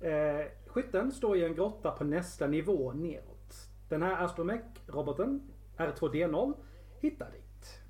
Eh, 0.00 0.46
skytten 0.78 1.12
står 1.12 1.36
i 1.36 1.44
en 1.44 1.54
grotta 1.54 1.90
på 1.90 2.04
nästa 2.04 2.46
nivå 2.46 2.92
neråt. 2.92 3.54
Den 3.88 4.02
här 4.02 4.26
Astromech-roboten, 4.26 5.40
R2D0, 5.76 6.54
hittar 7.00 7.30
dit. 7.30 7.80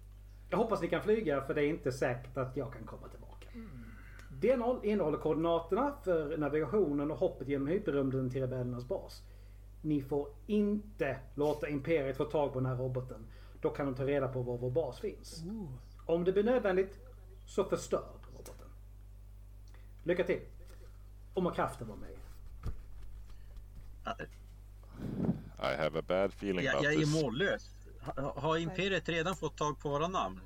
Jag 0.51 0.59
hoppas 0.59 0.83
ni 0.83 0.89
kan 0.89 1.03
flyga 1.03 1.43
för 1.43 1.55
det 1.55 1.63
är 1.63 1.69
inte 1.69 1.93
säkert 1.93 2.37
att 2.37 2.57
jag 2.57 2.73
kan 2.73 2.85
komma 2.85 3.09
tillbaka. 3.09 3.49
D0 4.41 4.85
innehåller 4.85 5.19
koordinaterna 5.19 5.95
för 6.05 6.37
navigationen 6.37 7.11
och 7.11 7.19
hoppet 7.19 7.49
genom 7.49 7.67
hyperrymden 7.67 8.31
till 8.31 8.41
rebellernas 8.41 8.89
bas. 8.89 9.23
Ni 9.83 10.03
får 10.03 10.29
inte 10.47 11.19
låta 11.35 11.69
Imperiet 11.69 12.17
få 12.17 12.25
tag 12.25 12.53
på 12.53 12.59
den 12.59 12.67
här 12.67 12.77
roboten. 12.77 13.27
Då 13.61 13.71
kan 13.71 13.87
de 13.87 13.95
ta 13.95 14.07
reda 14.07 14.29
på 14.29 14.43
var 14.43 14.59
vår 14.59 14.71
bas 14.71 15.01
finns. 15.01 15.43
Om 16.07 16.25
det 16.25 16.33
blir 16.33 16.45
nödvändigt 16.45 16.99
så 17.47 17.65
förstör 17.65 18.09
roboten. 18.35 18.69
Lycka 20.03 20.25
till! 20.25 20.41
Om 21.35 21.47
har 21.47 21.55
kraften 21.55 21.89
var 21.89 21.97
med. 21.97 22.18
I 25.63 25.77
have 25.77 25.99
a 25.99 26.03
bad 26.09 26.31
feeling 26.33 26.65
Jag, 26.65 26.75
about 26.75 26.85
jag 26.85 27.01
this. 27.01 27.17
är 27.17 27.23
mållös. 27.23 27.71
Ha, 28.01 28.41
har 28.41 28.57
Imperiet 28.59 29.09
redan 29.09 29.37
fått 29.37 29.57
tag 29.57 29.81
på 29.81 29.89
våra 29.89 30.09
namn? 30.09 30.41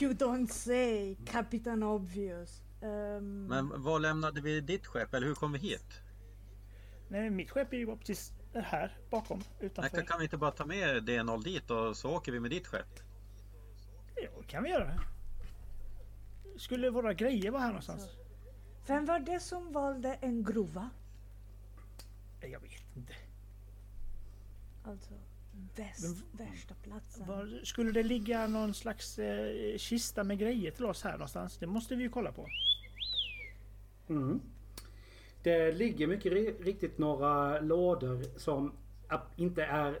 You 0.00 0.12
don't 0.12 0.46
say, 0.46 1.16
Captain 1.26 1.82
Obvious. 1.82 2.62
Ehm, 2.82 3.46
Men 3.46 3.82
var 3.82 3.98
lämnade 3.98 4.40
vi 4.40 4.60
ditt 4.60 4.86
skepp? 4.86 5.14
Eller 5.14 5.26
hur 5.26 5.34
kom 5.34 5.52
vi 5.52 5.58
hit? 5.58 6.00
Nej, 7.08 7.30
mitt 7.30 7.50
skepp 7.50 7.72
är 7.72 7.76
ju 7.76 7.96
precis 7.96 8.32
här 8.54 8.96
bakom. 9.10 9.38
Nej, 9.38 9.66
Utanför. 9.66 9.96
kan- 9.96 10.06
kan 10.06 10.18
vi 10.18 10.24
inte 10.24 10.36
bara 10.36 10.50
ta 10.50 10.66
med 10.66 11.02
D0 11.08 11.42
dit 11.44 11.70
och 11.70 11.96
så 11.96 12.10
åker 12.10 12.32
vi 12.32 12.40
med 12.40 12.50
ditt 12.50 12.66
skepp? 12.66 13.00
Ja, 14.16 14.30
det 14.40 14.46
kan 14.46 14.62
vi 14.62 14.70
göra. 14.70 15.00
Skulle 16.56 16.90
våra 16.90 17.14
grejer 17.14 17.50
vara 17.50 17.62
här 17.62 17.68
någonstans? 17.68 18.08
Vem 18.88 19.04
var 19.06 19.18
det 19.18 19.40
som 19.40 19.72
valde 19.72 20.14
en 20.14 20.44
gruva? 20.44 20.90
Jag 22.40 22.60
vet 22.60 22.96
inte. 22.96 23.12
Alltså, 24.84 25.14
väst, 25.76 26.24
värsta 26.32 26.74
platsen. 26.82 27.26
Var, 27.26 27.60
skulle 27.64 27.92
det 27.92 28.02
ligga 28.02 28.46
någon 28.46 28.74
slags 28.74 29.18
eh, 29.18 29.76
kista 29.78 30.24
med 30.24 30.38
grejer 30.38 30.70
till 30.70 30.84
oss 30.84 31.04
här 31.04 31.12
någonstans? 31.12 31.58
Det 31.58 31.66
måste 31.66 31.96
vi 31.96 32.02
ju 32.02 32.08
kolla 32.10 32.32
på. 32.32 32.46
Mm. 34.08 34.40
Det 35.42 35.72
ligger 35.72 36.06
mycket 36.06 36.32
ri- 36.32 36.62
riktigt 36.62 36.98
några 36.98 37.60
lådor 37.60 38.38
som 38.38 38.72
inte 39.36 39.64
är 39.64 39.98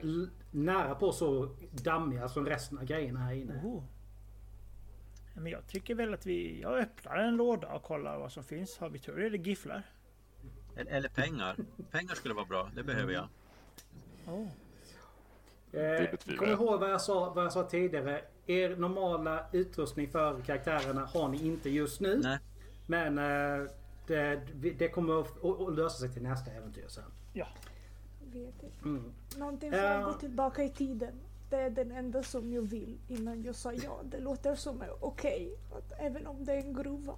nära 0.50 0.94
på 0.94 1.12
så 1.12 1.56
dammiga 1.84 2.28
som 2.28 2.46
resten 2.46 2.78
av 2.78 2.84
grejerna 2.84 3.20
här 3.20 3.32
inne. 3.32 3.60
Oh. 3.64 3.82
Men 5.38 5.52
jag 5.52 5.66
tycker 5.66 5.94
väl 5.94 6.14
att 6.14 6.26
vi... 6.26 6.60
Jag 6.60 6.78
öppnar 6.78 7.16
en 7.16 7.36
låda 7.36 7.68
och 7.74 7.82
kollar 7.82 8.18
vad 8.18 8.32
som 8.32 8.44
finns. 8.44 8.78
Har 8.78 8.88
vi 8.88 8.98
tur 8.98 9.18
är 9.20 9.30
det 9.30 9.36
gifflar. 9.36 9.82
Eller, 10.76 10.92
eller 10.92 11.08
pengar? 11.08 11.56
Pengar 11.90 12.14
skulle 12.14 12.34
vara 12.34 12.44
bra, 12.44 12.70
det 12.74 12.82
behöver 12.82 13.12
jag. 13.12 13.28
Oh. 14.26 14.48
Eh, 15.72 16.36
kom 16.36 16.48
ihåg 16.48 16.80
vad 16.80 16.90
jag, 16.90 17.00
sa, 17.00 17.32
vad 17.34 17.44
jag 17.44 17.52
sa 17.52 17.62
tidigare. 17.62 18.24
Er 18.46 18.76
normala 18.76 19.46
utrustning 19.52 20.08
för 20.08 20.40
karaktärerna 20.40 21.06
har 21.06 21.28
ni 21.28 21.46
inte 21.46 21.70
just 21.70 22.00
nu. 22.00 22.20
Nej. 22.22 22.38
Men 22.86 23.18
eh, 23.18 23.66
det, 24.06 24.40
det 24.78 24.88
kommer 24.88 25.20
att, 25.20 25.44
att, 25.44 25.60
att 25.60 25.74
lösa 25.74 25.98
sig 25.98 26.12
till 26.12 26.22
nästa 26.22 26.50
äventyr 26.50 26.88
sen. 26.88 27.04
Ja. 27.32 27.46
Vet 28.32 28.62
inte. 28.62 28.66
Mm. 28.84 29.12
Någonting 29.36 29.70
för 29.70 29.78
Ja. 29.78 29.92
att 29.98 30.04
gå 30.04 30.12
tillbaka 30.12 30.64
i 30.64 30.70
tiden. 30.70 31.20
Det 31.50 31.56
är 31.56 31.70
den 31.70 31.92
enda 31.92 32.22
som 32.22 32.52
jag 32.52 32.62
vill 32.62 32.98
innan 33.08 33.42
jag 33.42 33.54
sa 33.54 33.72
ja. 33.72 34.00
Det 34.04 34.20
låter 34.20 34.54
som 34.54 34.82
okej, 35.00 35.56
att 35.72 35.92
även 35.98 36.26
om 36.26 36.44
det 36.44 36.52
är 36.52 36.56
en 36.62 36.74
gruva. 36.74 37.14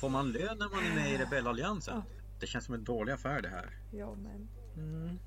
Får 0.00 0.08
man 0.08 0.32
lön 0.32 0.58
när 0.58 0.68
man 0.68 0.84
är 0.84 0.94
med 0.94 1.12
i 1.12 1.16
rebellalliansen? 1.16 2.02
Det 2.40 2.46
känns 2.46 2.64
som 2.64 2.74
en 2.74 2.84
dålig 2.84 3.12
affär 3.12 3.42
det 3.42 3.48
här. 3.48 3.78
Ja, 3.90 4.14
men 4.14 4.48
Mm. 4.76 5.18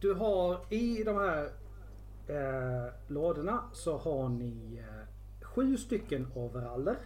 Du 0.00 0.14
har 0.14 0.72
i 0.72 1.04
de 1.04 1.16
här 1.16 1.44
eh, 2.28 2.92
lådorna 3.06 3.64
så 3.72 3.98
har 3.98 4.28
ni 4.28 4.78
eh, 4.78 5.44
sju 5.46 5.76
stycken 5.76 6.32
overaller. 6.34 6.96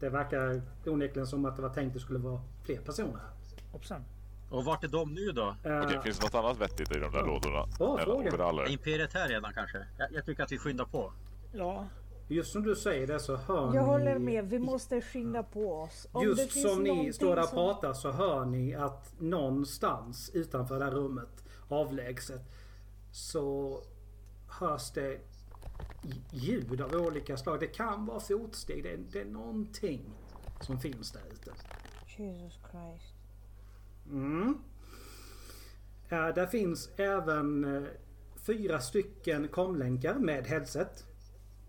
Det 0.00 0.08
verkar 0.08 0.62
onekligen 0.86 1.26
som 1.26 1.44
att 1.44 1.56
det 1.56 1.62
var 1.62 1.74
tänkt 1.74 1.88
att 1.88 1.94
det 1.94 2.00
skulle 2.00 2.18
vara 2.18 2.40
fler 2.64 2.80
personer 2.80 3.18
här. 3.18 3.30
Hoppsan. 3.72 4.04
Och 4.50 4.64
vart 4.64 4.84
är 4.84 4.88
de 4.88 5.14
nu 5.14 5.32
då? 5.32 5.56
Eh, 5.64 5.80
Okej, 5.82 6.00
finns 6.02 6.18
det 6.18 6.24
något 6.26 6.34
annat 6.34 6.58
vettigt 6.58 6.90
i 6.96 6.98
de 6.98 7.12
där 7.12 7.26
lådorna? 7.26 7.62
Än 7.98 8.04
fråga. 8.04 8.66
Imperiet 8.68 9.12
här 9.12 9.28
redan 9.28 9.52
kanske? 9.54 9.86
Jag, 9.98 10.12
jag 10.12 10.24
tycker 10.26 10.42
att 10.42 10.52
vi 10.52 10.58
skyndar 10.58 10.84
på. 10.84 11.12
Ja. 11.52 11.86
Just 12.28 12.52
som 12.52 12.62
du 12.62 12.76
säger 12.76 13.06
det 13.06 13.20
så 13.20 13.36
hör 13.36 13.64
jag 13.64 13.72
ni... 13.72 13.78
håller 13.78 14.18
med. 14.18 14.50
Vi 14.50 14.58
måste 14.58 15.00
skynda 15.00 15.42
på 15.42 15.74
oss. 15.80 16.06
Om 16.12 16.22
det 16.22 16.28
Just 16.28 16.52
finns 16.52 16.72
som 16.74 16.82
ni 16.82 17.12
står 17.12 17.36
där 17.36 17.42
och 17.42 17.48
som- 17.48 17.56
pratar 17.56 17.92
så 17.92 18.10
hör 18.10 18.44
ni 18.44 18.74
att 18.74 19.14
någonstans 19.20 20.30
utanför 20.34 20.78
det 20.78 20.84
här 20.84 20.92
rummet, 20.92 21.44
avlägset, 21.68 22.42
så 23.12 23.78
hörs 24.60 24.90
det 24.90 25.20
ljud 26.30 26.80
av 26.80 26.94
olika 26.94 27.36
slag. 27.36 27.60
Det 27.60 27.66
kan 27.66 28.06
vara 28.06 28.20
fotsteg. 28.20 28.82
Det 28.82 28.92
är, 28.92 28.98
det 29.12 29.20
är 29.20 29.24
någonting 29.24 30.00
som 30.60 30.80
finns 30.80 31.12
där 31.12 31.22
ute. 31.32 31.50
Jesus 32.16 32.58
Christ. 32.70 33.14
Mm. 34.10 34.58
Eh, 36.08 36.28
där 36.34 36.46
finns 36.46 36.90
även 36.96 37.76
eh, 37.76 37.82
fyra 38.36 38.80
stycken 38.80 39.48
komlänkar 39.48 40.14
med 40.14 40.46
headset. 40.46 41.06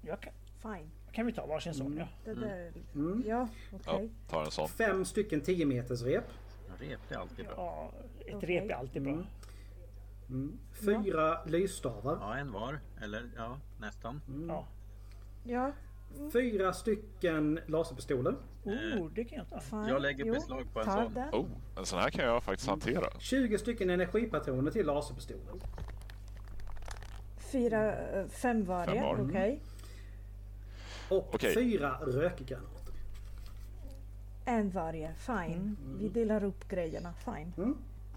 Jag 0.02 0.22
kan, 0.22 0.34
Fine. 0.62 0.90
kan 1.12 1.26
vi 1.26 1.34
ta 1.34 1.46
varsin 1.46 1.74
sån? 1.74 1.98
Ja. 1.98 2.08
Det 2.26 2.34
där... 2.34 2.72
Mm. 2.96 3.24
Ja, 3.28 3.48
Ja, 3.72 3.78
okej. 3.96 4.10
tar 4.30 4.44
en 4.46 4.52
sån. 4.52 4.70
Fem 4.70 5.06
stycken 5.06 5.42
10 5.42 5.66
meters 5.66 6.02
rep. 6.02 6.24
Rep 6.80 7.00
är 7.12 7.16
alltid 7.16 7.46
bra. 7.46 7.54
ja 7.58 7.92
ett 8.26 8.36
Okej. 8.36 8.60
rep 8.60 8.70
är 8.72 8.76
alltid 8.76 9.02
bra. 9.04 9.24
Mm. 10.30 10.58
Fyra 10.86 11.46
lysstavar. 11.46 12.18
Ja, 12.22 12.38
en 12.38 12.52
var. 12.52 12.80
Eller 13.02 13.30
ja, 13.36 13.58
nästan. 13.80 14.22
Ja. 14.48 14.68
Ja, 15.44 15.72
Fyra 16.34 16.74
stycken 16.74 17.60
laserpistoler. 17.68 18.36
Oh, 18.64 19.10
det 19.16 19.24
kan 19.24 19.38
jag 19.38 19.50
ta. 19.50 19.60
fine. 19.60 19.88
Jag 19.88 20.02
lägger 20.02 20.26
Jo, 20.26 20.34
beslag 20.34 20.74
på 20.74 20.80
en 20.80 20.86
sån. 20.86 21.14
den. 21.14 21.30
Oh, 21.34 21.46
en 21.78 21.86
sån 21.86 22.00
här 22.00 22.10
kan 22.10 22.26
jag 22.26 22.44
faktiskt 22.44 22.70
hantera. 22.70 23.08
20 23.20 23.58
stycken 23.58 23.90
energipatroner 23.90 24.72
till 24.72 24.86
laserpistoler. 24.86 25.54
Fyra, 27.52 27.94
eh, 27.94 28.28
fem 28.28 28.66
var 28.66 28.86
det. 28.88 29.04
Okej. 29.30 29.62
Och 31.10 31.36
Okej. 31.36 31.54
fyra 31.54 31.98
rökgranater. 32.02 32.94
En 34.46 34.70
varje. 34.70 35.14
Fine. 35.14 35.78
Vi 36.00 36.10
delar 36.10 36.44
upp 36.44 36.68
grejerna. 36.68 37.14
Fine. 37.14 37.76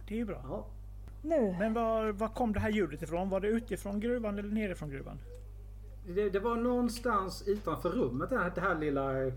Det 0.09 0.15
är 0.15 0.19
ju 0.19 0.25
bra. 0.25 0.41
Ja. 0.49 0.67
Nu. 1.23 1.57
Men 1.59 1.75
var, 1.75 2.13
var 2.13 2.29
kom 2.29 2.53
det 2.53 2.61
här 2.61 2.71
ljudet 2.71 3.03
ifrån? 3.03 3.29
Var 3.29 3.41
det 3.41 3.49
utifrån 3.49 4.01
gruvan 4.01 4.39
eller 4.39 4.49
nerifrån 4.55 4.91
gruvan? 4.91 5.19
Det, 6.07 6.31
det 6.31 6.41
var 6.41 6.57
någonstans 6.57 7.49
utanför 7.49 7.89
rummet 7.91 8.31
det 8.31 8.39
här, 8.39 8.53
det 8.55 8.61
här 8.61 8.75
lilla... 8.79 9.33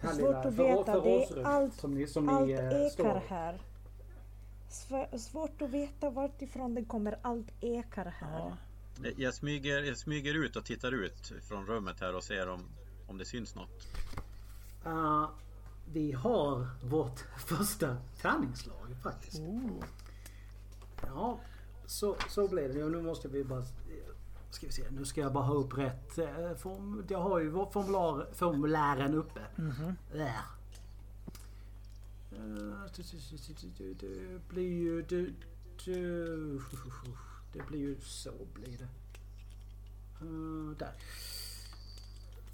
Det 0.00 0.08
Svårt 0.14 0.44
att 0.44 0.54
veta. 0.54 1.00
Det 1.00 1.22
är 1.24 1.44
allt- 1.44 1.74
som 1.74 1.94
ni, 1.94 2.06
som 2.06 2.28
Allt 2.28 2.46
ni 2.46 2.52
eh, 2.52 2.86
ekar 2.86 3.22
här. 3.28 3.60
Svårt 5.18 5.62
att 5.62 5.70
veta 5.70 6.10
vartifrån 6.10 6.74
det 6.74 6.84
kommer. 6.84 7.18
Allt 7.22 7.48
ekar 7.60 8.04
här. 8.04 8.38
Ja. 8.38 8.56
Jag- 9.02 9.18
Jag 9.18 9.34
smyger, 9.34 9.82
jag 9.82 9.96
smyger 9.98 10.34
ut 10.34 10.56
och 10.56 10.64
tittar 10.64 10.92
ut 10.92 11.32
från 11.48 11.66
rummet 11.66 12.00
här 12.00 12.16
och 12.16 12.24
ser 12.24 12.48
om, 12.48 12.64
om 13.08 13.18
det 13.18 13.24
syns 13.24 13.54
något. 13.54 13.86
Uh, 14.86 15.28
vi 15.92 16.12
har 16.12 16.66
vårt 16.84 17.18
första 17.46 17.96
tärningslag 18.22 18.96
faktiskt. 19.02 19.38
Oh. 19.40 19.70
Ja, 21.06 21.38
så, 21.86 22.16
så 22.28 22.48
blev 22.48 22.74
det. 22.74 22.84
Och 22.84 22.90
nu 22.90 23.02
måste 23.02 23.28
vi 23.28 23.44
bara... 23.44 23.62
Ska 24.50 24.66
vi 24.66 24.72
se, 24.72 24.82
nu 24.90 25.04
ska 25.04 25.20
jag 25.20 25.32
bara 25.32 25.44
ha 25.44 25.54
upp 25.54 25.78
rätt 25.78 26.18
eh, 26.18 26.54
form. 26.54 27.04
Jag 27.08 27.20
har 27.20 27.38
ju 27.40 27.48
vår 27.50 27.70
formular, 27.70 28.26
formulären 28.32 29.14
uppe. 29.14 29.40
Där. 30.12 30.40
Eh, 32.32 32.84
Det 32.92 33.94
det 33.94 34.40
blir 34.48 34.72
ju... 34.72 35.02
Det, 35.02 35.26
det, 35.84 36.36
det 37.52 37.66
blir 37.68 37.78
ju 37.80 38.00
så 38.00 38.32
blir 38.54 38.78
det. 38.78 38.88
Eh, 40.20 40.76
Där. 40.78 40.92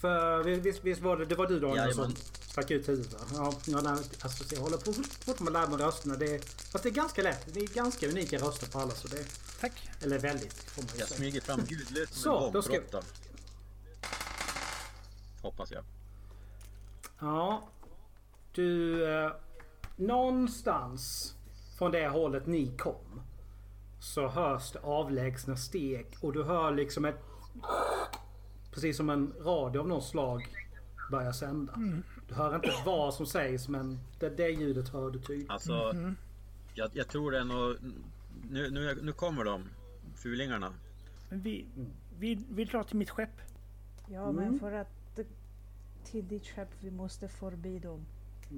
För 0.07 0.45
visst, 0.45 0.85
visst 0.85 1.03
var 1.03 1.17
det, 1.17 1.25
det 1.25 1.35
var 1.35 1.47
du 1.47 1.61
Daniel 1.61 1.95
som 1.95 2.15
stack 2.41 2.71
ut 2.71 2.89
huvudet 2.89 3.13
va? 3.13 3.19
Ja, 3.35 3.53
ja 3.67 3.81
nej, 3.81 4.05
alltså, 4.21 4.55
jag 4.55 4.61
håller 4.61 4.77
på 4.77 4.93
fortfarande 4.93 5.61
att 5.61 5.69
lära 5.69 5.77
mig 5.77 5.87
rösterna. 5.87 6.17
Det 6.17 6.35
är, 6.35 6.39
fast 6.73 6.83
det 6.83 6.89
är 6.89 6.93
ganska 6.93 7.23
lätt. 7.23 7.55
Det 7.55 7.61
är 7.61 7.67
ganska 7.67 8.09
unika 8.09 8.39
röster 8.39 8.67
på 8.67 8.79
alla. 8.79 8.91
Så 8.91 9.09
det, 9.09 9.25
Tack. 9.61 9.91
eller 10.03 10.19
väldigt 10.19 10.55
får 10.55 10.83
man 10.83 10.91
Jag 10.99 11.09
smyger 11.09 11.41
fram 11.41 11.61
ljudlöst 11.69 12.15
som 12.15 12.23
Så, 12.23 12.47
en 12.47 12.53
då 12.53 12.63
ska-. 12.63 13.03
Hoppas 15.43 15.71
jag. 15.71 15.85
Ja. 17.21 17.69
Du... 18.53 19.05
Eh, 19.15 19.33
någonstans 19.97 21.35
från 21.79 21.93
det 21.93 22.09
hållet 22.09 22.47
ni 22.47 22.77
kom. 22.79 23.23
Så 24.01 24.29
hörs 24.29 24.73
det 24.73 24.79
avlägsna 24.79 25.57
steg 25.57 26.17
och 26.21 26.33
du 26.33 26.45
hör 26.45 26.73
liksom 26.73 27.05
ett... 27.05 27.21
Precis 28.77 28.97
som 28.97 29.11
en 29.11 29.33
radio 29.41 29.81
av 29.81 29.89
något 29.89 30.05
slag 30.05 30.47
börjar 31.11 31.33
sända. 31.33 31.73
Du 32.29 32.35
hör 32.35 32.55
inte 32.57 32.73
vad 32.87 33.15
som 33.15 33.27
sägs 33.27 33.69
men 33.69 33.99
det, 34.19 34.29
det 34.37 34.49
ljudet 34.49 34.89
hör 34.89 35.11
du 35.11 35.19
tydligt. 35.21 35.51
Alltså, 35.51 35.95
jag, 36.75 36.91
jag 36.93 37.09
tror 37.09 37.31
det 37.31 37.39
är 37.39 37.45
nog... 37.45 37.77
Nu, 38.51 38.71
nu, 38.71 38.99
nu 39.03 39.13
kommer 39.13 39.45
de, 39.45 39.65
fulingarna. 40.17 40.73
Men 41.29 41.41
vi, 41.41 41.65
vi, 42.19 42.39
vi 42.51 42.65
drar 42.65 42.83
till 42.83 42.97
mitt 42.97 43.11
skepp. 43.11 43.41
Ja, 44.09 44.23
Mm. 44.29 44.35
men 44.45 44.61
för 44.61 44.73
att 44.73 45.19
till 46.05 46.29
ditt 46.29 46.47
skepp 46.47 46.69
vi 46.81 46.91
måste 46.91 47.29
förbi 47.29 47.79
dem. 47.79 48.07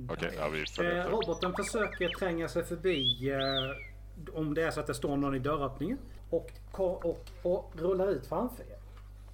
Okej, 0.08 0.34
ja, 0.38 0.48
vi 0.48 0.66
följer 0.66 0.96
Eh, 1.06 1.10
roboten 1.10 1.52
försöker 1.54 2.08
tränga 2.08 2.48
sig 2.48 2.64
förbi 2.64 3.30
eh, 3.30 4.36
om 4.38 4.54
det 4.54 4.62
är 4.62 4.70
så 4.70 4.80
att 4.80 4.86
det 4.86 4.94
står 4.94 5.16
någon 5.16 5.34
i 5.34 5.38
dörröppningen. 5.38 5.98
Och, 6.30 6.50
ko- 6.72 6.84
och, 6.84 7.28
och 7.42 7.72
rullar 7.76 8.08
ut 8.08 8.26
framför 8.26 8.62
er. 8.62 8.78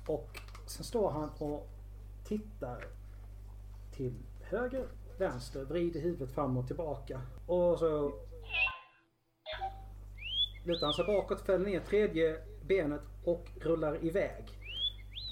Och 0.06 0.40
sen 0.66 0.84
står 0.84 1.10
han 1.10 1.30
och 1.38 1.68
tittar 2.24 2.84
till 3.92 4.14
höger, 4.42 4.86
vänster, 5.18 5.64
vrider 5.64 6.00
huvudet 6.00 6.34
fram 6.34 6.56
och 6.56 6.66
tillbaka. 6.66 7.20
Och 7.46 7.78
så 7.78 8.12
lutar 10.64 10.86
han 10.86 10.94
sig 10.94 11.04
bakåt, 11.04 11.40
fäller 11.46 11.66
ner 11.66 11.80
tredje 11.80 12.38
benet 12.66 13.02
och 13.24 13.50
rullar 13.60 14.04
iväg. 14.04 14.44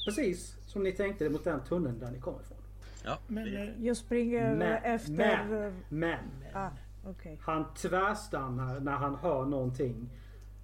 Precis 0.05 0.57
som 0.67 0.83
ni 0.83 0.93
tänkte 0.93 1.31
mot 1.31 1.45
den 1.45 1.65
tunneln 1.65 1.99
där 1.99 2.11
ni 2.11 2.21
kommer 2.21 2.41
ifrån. 2.41 2.59
Ja, 3.05 3.19
Men 3.27 3.57
eh, 3.57 3.87
Jag 3.87 3.97
springer 3.97 4.55
Men, 4.57 4.83
efter... 4.83 5.13
men, 5.13 5.63
eh, 5.67 5.73
men. 5.89 6.19
Ah, 6.55 6.69
okej. 7.07 7.39
Han 7.43 7.75
tvärstannar 7.75 8.81
när 8.81 8.93
han 8.93 9.15
hör 9.15 9.45
någonting 9.45 10.11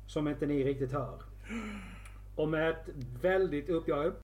som 0.06 0.28
inte 0.28 0.46
ni 0.46 0.64
riktigt 0.64 0.92
hör. 0.92 1.22
Och 2.36 2.48
med 2.48 2.70
ett 2.70 2.88
väldigt 3.22 3.68
uppjagat 3.68 4.14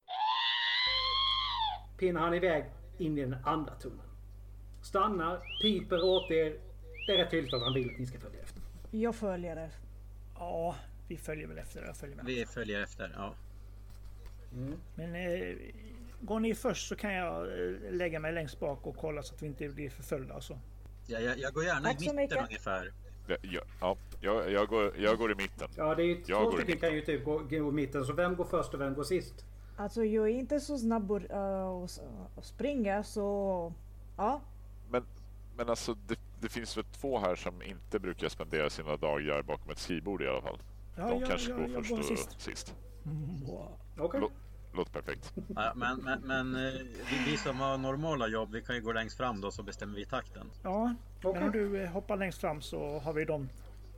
pinnar 1.99 2.21
han 2.21 2.35
iväg 2.35 2.65
in 2.99 3.19
i 3.19 3.21
den 3.21 3.37
andra 3.45 3.75
tunneln. 3.75 4.01
Stannar, 4.83 5.41
piper 5.63 6.05
åt 6.05 6.31
er. 6.31 6.57
Det 7.07 7.13
är 7.13 7.19
rätt 7.19 7.31
tydligt 7.31 7.55
att 7.55 7.63
han 7.63 7.75
vill 7.75 7.91
att 7.91 7.99
ni 7.99 8.07
ska 8.07 8.19
följa 8.19 8.41
efter. 8.43 8.63
Jag 8.91 9.15
följer 9.15 9.57
er. 9.57 9.71
ja, 10.35 10.77
vi 11.09 11.17
följer 11.17 11.47
väl 11.47 11.59
efter. 11.59 11.85
Jag 11.87 11.97
följer 11.97 12.17
med. 12.17 12.25
vi 12.25 12.47
följer 12.47 12.83
efter. 12.83 13.13
Ja. 13.17 13.35
Men 14.95 15.15
eh, 15.15 15.57
går 16.21 16.41
ni 16.41 16.55
först 16.55 16.89
så 16.89 16.97
kan 16.97 17.15
jag 17.15 17.43
eh, 17.43 17.75
lägga 17.91 18.21
mig 18.21 18.33
längst 18.33 18.61
bak 18.61 18.87
och 18.87 18.97
kolla 18.97 19.23
så 19.23 19.35
att 19.35 19.43
vi 19.43 19.47
inte 19.47 19.69
blir 19.69 19.91
förföljda. 19.91 20.35
Alltså. 20.35 20.59
Jag, 21.07 21.23
jag, 21.23 21.39
jag 21.39 21.53
går 21.55 21.65
gärna 21.65 21.89
Tack 21.89 22.03
i 22.03 22.05
mitten 22.05 22.17
mycket. 22.17 22.39
ungefär. 22.39 22.93
Ja, 23.27 23.37
ja, 23.43 23.67
ja, 23.81 23.97
jag, 24.21 24.51
jag, 24.51 24.69
går, 24.69 24.93
jag 24.99 25.19
går 25.19 25.33
i 25.33 25.35
mitten. 25.35 25.69
Ja, 25.77 25.95
det 25.95 26.03
är 26.03 26.07
ju 26.07 26.23
två 26.23 26.53
stycken 26.53 26.79
kan 26.79 26.95
ju 26.95 27.01
typ 27.01 27.25
gå, 27.25 27.39
gå 27.39 27.57
i 27.57 27.73
mitten. 27.73 28.05
Så 28.05 28.13
vem 28.13 28.37
går 28.37 28.45
först 28.45 28.75
och 28.75 28.81
vem 28.81 28.95
går 28.95 29.05
sist? 29.05 29.45
Alltså 29.77 30.05
jag 30.05 30.25
är 30.29 30.33
inte 30.35 30.61
så 30.61 30.79
snabb 30.79 31.13
att 31.13 31.31
uh, 31.31 31.87
springa 32.43 33.03
så... 33.03 33.73
Ja, 34.17 34.41
Men, 34.91 35.05
men 35.57 35.69
alltså, 35.69 35.95
det, 35.95 36.19
det 36.41 36.49
finns 36.49 36.77
väl 36.77 36.85
två 36.85 37.19
här 37.19 37.35
som 37.37 37.63
inte 37.63 37.99
brukar 37.99 38.29
spendera 38.29 38.71
sina 38.71 38.97
dagar 38.97 39.43
bakom 39.43 39.71
ett 39.71 39.79
skrivbord 39.79 40.23
i 40.23 40.29
alla 40.29 40.43
fall. 40.43 40.59
Ja, 40.97 41.09
De 41.09 41.21
jag- 41.21 41.29
kanske 41.29 41.51
jag- 41.51 41.59
går 41.73 41.75
först 41.83 41.91
går 41.91 41.99
och 41.99 42.05
sist. 42.05 42.41
sist. 42.41 42.75
Okej. 43.99 44.21
Lå- 44.21 44.31
Låter 44.77 44.93
perfekt. 44.93 45.33
Ja, 45.57 45.73
men 45.77 45.97
men, 45.99 46.21
men 46.21 46.55
eh, 46.67 46.73
vi, 47.11 47.25
vi 47.31 47.37
som 47.37 47.61
har 47.61 47.79
normala 47.79 48.29
jobb, 48.29 48.53
vi 48.53 48.63
kan 48.63 48.75
ju 48.77 48.83
gå 48.83 48.93
längst 48.93 49.17
fram 49.17 49.41
då 49.41 49.51
så 49.51 49.63
bestämmer 49.63 49.95
vi 49.97 50.05
takten. 50.07 50.51
Ja, 50.63 50.95
Okej. 51.19 51.33
men 51.35 51.43
om 51.43 51.53
du 51.53 51.83
eh, 51.83 51.91
hoppar 51.91 52.17
längst 52.17 52.39
fram 52.41 52.61
så 52.63 52.99
har 52.99 53.13
vi 53.13 53.25
de 53.25 53.49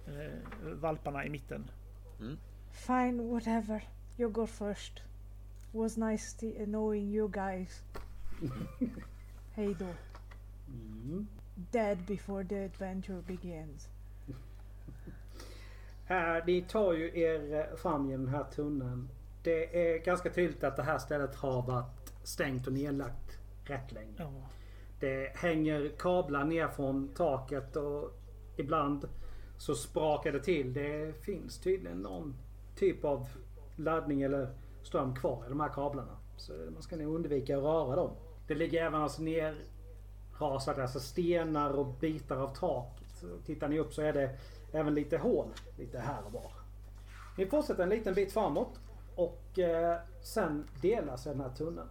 eh, 0.07 0.73
valparna 0.75 1.25
i 1.27 1.31
mitten. 1.31 1.71
fine, 2.87 3.31
whatever. 3.31 3.89
Jag 4.17 4.33
går 4.33 4.47
först. 4.47 5.03
Was 5.77 5.97
nice 5.97 6.33
to 6.33 6.65
knowing 6.65 7.15
you 7.15 7.29
guys. 7.29 7.83
Hej 9.55 9.77
då. 9.79 9.87
Dead 11.55 11.99
before 12.07 12.45
the 12.45 12.65
adventure 12.65 13.23
begins. 13.23 13.89
Här, 16.05 16.43
ni 16.47 16.63
tar 16.63 16.93
ju 16.93 17.21
er 17.21 17.55
eh, 17.55 17.77
fram 17.77 18.11
genom 18.11 18.27
den 18.27 18.35
här 18.35 18.45
tunneln. 18.45 19.09
Det 19.43 19.95
är 19.95 19.99
ganska 19.99 20.31
tydligt 20.31 20.65
att 20.65 20.77
det 20.77 20.83
här 20.83 20.99
stället 20.99 21.35
har 21.35 21.63
varit 21.63 22.13
stängt 22.23 22.67
och 22.67 22.73
nedlagt 22.73 23.39
rätt 23.65 23.93
länge. 23.93 24.15
Ja. 24.17 24.33
Det 25.01 25.37
hänger 25.37 25.89
kablar 25.99 26.45
ner 26.45 26.69
från 26.69 27.09
taket 27.09 27.77
och 27.77 28.11
ibland 28.57 29.09
så 29.59 29.75
sprakar 29.75 30.33
det 30.33 30.41
till. 30.41 30.73
Det 30.73 31.25
finns 31.25 31.59
tydligen 31.59 31.99
någon 31.99 32.35
typ 32.77 33.05
av 33.05 33.29
laddning 33.77 34.23
eller 34.23 34.49
ström 34.87 35.15
kvar 35.15 35.45
i 35.47 35.49
de 35.49 35.61
här 35.61 35.69
kablarna. 35.69 36.17
Så 36.37 36.53
man 36.53 36.83
ska 36.83 36.97
nog 36.97 37.15
undvika 37.15 37.57
att 37.57 37.63
röra 37.63 37.97
dem. 37.97 38.11
Det 38.47 38.55
ligger 38.55 38.87
även 38.87 39.03
alltså 39.03 39.23
nerrasat, 39.23 40.79
alltså 40.79 41.01
stenar 41.01 41.71
och 41.71 41.87
bitar 41.87 42.37
av 42.37 42.55
taket. 42.55 43.25
Tittar 43.47 43.69
ni 43.69 43.79
upp 43.79 43.93
så 43.93 44.03
är 44.03 44.13
det 44.13 44.39
även 44.73 44.95
lite 44.95 45.19
hål 45.19 45.49
lite 45.79 45.99
här 45.99 46.25
och 46.27 46.33
var. 46.33 46.53
Ni 47.39 47.47
fortsätter 47.47 47.83
en 47.83 47.89
liten 47.89 48.15
bit 48.15 48.33
framåt 48.33 48.81
och 49.15 49.59
eh, 49.59 49.99
sen 50.23 50.69
delar 50.81 51.17
sig 51.17 51.33
den 51.33 51.41
här 51.41 51.51
tunneln. 51.51 51.89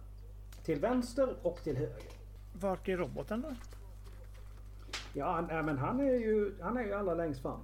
Till 0.64 0.80
vänster 0.80 1.36
och 1.42 1.62
till 1.62 1.76
höger. 1.76 2.10
Vart 2.52 2.88
är 2.88 2.96
roboten 2.96 3.40
då? 3.40 3.54
Ja, 5.12 5.46
han, 5.50 5.66
men 5.66 5.78
han 5.78 6.00
är 6.00 6.14
ju, 6.14 6.54
han 6.60 6.76
är 6.76 6.84
ju 6.84 6.94
allra 6.94 7.14
längst 7.14 7.42
fram. 7.42 7.60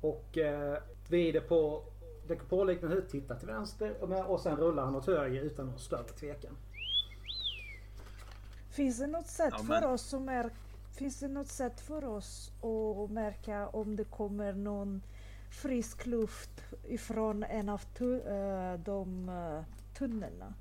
Och 0.00 0.38
eh, 0.38 0.78
vi 1.08 1.28
är 1.28 1.32
det 2.28 2.34
på 2.34 2.40
dekopolliknande 2.40 2.96
huvud 2.96 3.10
tittar 3.10 3.36
till 3.36 3.48
vänster 3.48 3.94
och, 4.00 4.30
och 4.30 4.40
sen 4.40 4.56
rullar 4.56 4.84
han 4.84 4.94
åt 4.94 5.06
höger 5.06 5.42
utan 5.42 5.66
någon 5.66 5.78
större 5.78 6.08
tvekan. 6.08 6.56
Finns 8.70 8.98
det 8.98 9.06
något 9.06 9.26
sätt 9.26 9.54
Ja, 9.56 9.64
för 9.64 9.86
oss 9.86 10.02
som 10.02 10.28
är 10.28 10.50
Finns 10.96 11.20
det 11.20 11.28
något 11.28 11.48
sätt 11.48 11.80
för 11.80 12.04
oss 12.04 12.52
att 12.60 13.10
märka 13.10 13.68
om 13.68 13.96
det 13.96 14.04
kommer 14.04 14.52
någon 14.52 15.02
frisk 15.50 16.06
luft 16.06 16.50
ifrån 16.88 17.42
en 17.42 17.68
av 17.68 17.80
tu, 17.98 18.20
eh, 18.20 18.78
de 18.78 19.28
uh, 19.28 19.62
tunnlarna? 19.98 20.54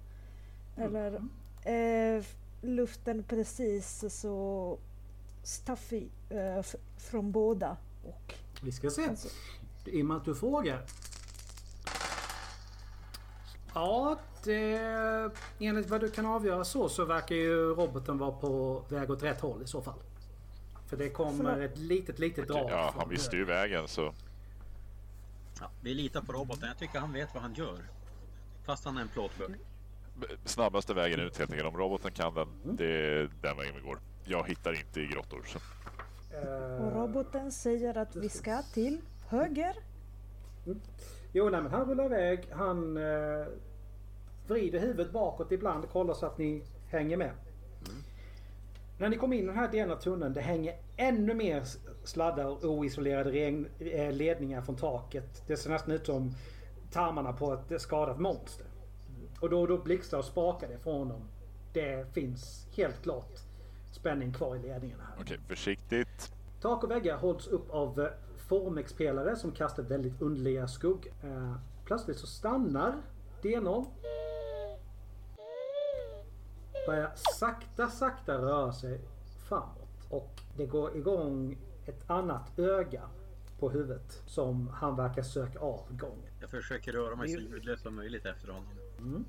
Eller 0.77 1.21
är 1.63 2.25
luften 2.61 3.23
precis 3.23 4.03
så 4.09 4.77
staffig 5.43 6.11
eh, 6.29 6.65
från 6.97 7.31
båda? 7.31 7.77
Och, 8.03 8.33
Vi 8.61 8.71
ska 8.71 8.89
se. 8.89 9.05
alltså, 9.05 9.27
I 9.85 10.01
och 10.01 10.05
med 10.05 10.17
att 10.17 10.25
du 10.25 10.35
frågar. 10.35 10.85
Ja, 13.75 14.19
det, 14.43 14.79
enligt 15.59 15.89
vad 15.89 16.01
du 16.01 16.11
kan 16.11 16.25
avgöra 16.25 16.63
så 16.63 16.89
så 16.89 17.05
verkar 17.05 17.35
ju 17.35 17.75
roboten 17.75 18.17
vara 18.17 18.31
på 18.31 18.83
väg 18.89 19.11
åt 19.11 19.23
rätt 19.23 19.41
håll 19.41 19.61
i 19.63 19.67
så 19.67 19.81
fall. 19.81 19.99
För 20.87 20.97
det 20.97 21.09
kommer 21.09 21.59
ett 21.61 21.77
litet, 21.77 22.19
litet 22.19 22.47
drag. 22.47 22.69
Ja, 22.71 22.93
han 22.97 23.09
visste 23.09 23.35
ju 23.35 23.45
vägen 23.45 23.87
så. 23.87 24.13
Ja, 25.59 25.69
vi 25.81 25.93
litar 25.93 26.21
på 26.21 26.33
roboten. 26.33 26.67
Jag 26.67 26.77
tycker 26.77 26.99
han 26.99 27.13
vet 27.13 27.33
vad 27.33 27.43
han 27.43 27.53
gör. 27.53 27.79
Fast 28.65 28.85
han 28.85 28.97
är 28.97 29.01
en 29.01 29.07
plåtburk. 29.07 29.59
Snabbaste 30.45 30.93
vägen 30.93 31.19
ut 31.19 31.37
helt 31.37 31.51
enkelt. 31.51 31.69
Om 31.69 31.77
roboten 31.77 32.11
kan 32.11 32.33
den, 32.33 32.47
det 32.63 32.85
är 32.85 33.29
den 33.41 33.57
vägen 33.57 33.75
vi 33.75 33.81
går. 33.81 33.99
Jag 34.25 34.47
hittar 34.47 34.79
inte 34.79 35.01
i 35.01 35.07
grottor. 35.07 35.45
Så. 35.45 35.59
Eh, 36.37 36.85
och 36.85 36.95
roboten 36.95 37.51
säger 37.51 37.97
att 37.97 38.15
vi 38.15 38.29
ska 38.29 38.61
till 38.61 39.01
höger. 39.27 39.75
Jo, 41.37 41.49
nej, 41.49 41.61
men 41.61 41.71
han 41.71 41.89
rullar 41.89 42.05
iväg. 42.05 42.47
Han 42.51 42.97
eh, 42.97 43.45
vrider 44.47 44.79
huvudet 44.79 45.11
bakåt 45.11 45.51
ibland 45.51 45.83
och 45.83 45.91
kollar 45.91 46.13
så 46.13 46.25
att 46.25 46.37
ni 46.37 46.63
hänger 46.89 47.17
med. 47.17 47.31
När 48.97 49.09
ni 49.09 49.17
kommer 49.17 49.35
in 49.35 49.43
i 49.43 49.47
den 49.47 49.55
här 49.55 49.71
delen 49.71 49.91
av 49.91 49.95
tunneln, 50.01 50.33
det 50.33 50.41
hänger 50.41 50.75
ännu 50.97 51.33
mer 51.33 51.63
sladdar 52.03 52.45
och 52.45 52.63
oisolerade 52.63 53.31
regn, 53.31 53.67
eh, 53.79 54.11
ledningar 54.11 54.61
från 54.61 54.75
taket. 54.75 55.43
Det 55.47 55.57
ser 55.57 55.69
nästan 55.69 55.91
ut 55.91 56.05
som 56.05 56.31
tarmarna 56.91 57.33
på 57.33 57.53
ett 57.53 57.81
skadat 57.81 58.19
monster. 58.19 58.65
Och 59.39 59.49
då 59.49 59.61
och 59.61 59.67
då 59.67 59.77
blixtrar 59.77 60.19
och 60.19 60.25
sprakar 60.25 60.67
det 60.67 60.77
från 60.77 61.09
dem. 61.09 61.21
Det 61.73 62.13
finns 62.13 62.67
helt 62.75 63.01
klart 63.03 63.39
spänning 63.91 64.33
kvar 64.33 64.55
i 64.55 64.59
ledningarna 64.59 65.03
här. 65.03 65.21
Okej, 65.21 65.39
försiktigt. 65.47 66.31
Tak 66.61 66.83
och 66.83 66.91
väggar 66.91 67.17
hålls 67.17 67.47
upp 67.47 67.69
av 67.69 67.99
eh, 67.99 68.07
Formex-pelare 68.47 69.35
som 69.35 69.51
kastar 69.51 69.83
väldigt 69.83 70.21
underliga 70.21 70.67
skuggor. 70.67 71.11
Eh, 71.23 71.55
plötsligt 71.85 72.17
så 72.17 72.27
stannar 72.27 72.95
D0. 73.41 73.85
Börjar 76.87 77.11
sakta, 77.39 77.89
sakta 77.89 78.37
röra 78.37 78.73
sig 78.73 78.99
framåt. 79.49 79.89
Och 80.09 80.41
det 80.57 80.65
går 80.65 80.97
igång 80.97 81.57
ett 81.85 82.09
annat 82.09 82.59
öga 82.59 83.01
på 83.59 83.69
huvudet 83.69 84.21
som 84.25 84.67
han 84.67 84.95
verkar 84.95 85.21
söka 85.23 85.59
av 85.59 85.81
gången. 85.89 86.31
Jag 86.41 86.49
försöker 86.49 86.91
röra 86.91 87.15
mig 87.15 87.27
så 87.29 87.39
ljudlöst 87.39 87.83
som 87.83 87.95
möjligt 87.95 88.25
efter 88.25 88.47
honom. 88.47 89.25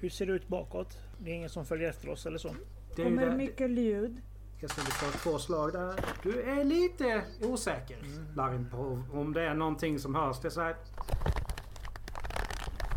Hur 0.00 0.08
ser 0.08 0.26
det 0.26 0.32
ut 0.32 0.48
bakåt? 0.48 0.98
Det 1.18 1.30
är 1.30 1.34
ingen 1.34 1.48
som 1.50 1.64
följer 1.64 1.88
efter 1.88 2.08
oss 2.08 2.26
eller 2.26 2.38
så? 2.38 2.54
Det 2.96 3.02
Kommer 3.04 3.26
där- 3.26 3.36
mycket 3.36 3.70
ljud. 3.70 4.16
Jag 4.60 4.70
ska 4.70 4.82
ta 4.82 5.18
två 5.18 5.38
slag 5.38 5.72
där. 5.72 5.94
Du 6.22 6.42
är 6.42 6.64
lite 6.64 7.22
osäker, 7.42 7.98
Larin, 8.36 8.70
på 8.70 9.02
om 9.12 9.32
det 9.32 9.42
är 9.42 9.54
någonting 9.54 9.98
som 9.98 10.14
hörs. 10.14 10.40
Det 10.40 10.48
är 10.48 10.50
så 10.50 10.60
här, 10.60 10.76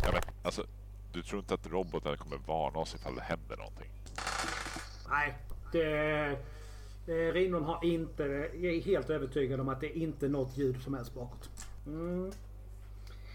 Ja, 0.04 0.12
men, 0.12 0.22
alltså, 0.42 0.66
du 1.12 1.22
tror 1.22 1.40
inte 1.40 1.54
att 1.54 1.66
roboten 1.66 2.16
kommer 2.16 2.36
varna 2.46 2.78
oss 2.78 2.94
ifall 2.94 3.14
det 3.14 3.22
händer 3.22 3.56
någonting? 3.56 3.90
Nej, 5.10 5.38
det... 5.72 6.38
Eh, 7.06 7.32
Rinon 7.32 7.64
har 7.64 7.84
inte... 7.84 8.22
Jag 8.54 8.74
är 8.74 8.82
helt 8.82 9.10
övertygad 9.10 9.60
om 9.60 9.68
att 9.68 9.80
det 9.80 9.96
är 9.96 10.02
inte 10.02 10.28
något 10.28 10.56
ljud 10.56 10.82
som 10.82 10.94
helst 10.94 11.14
bakåt. 11.14 11.50
Mm. 11.86 12.32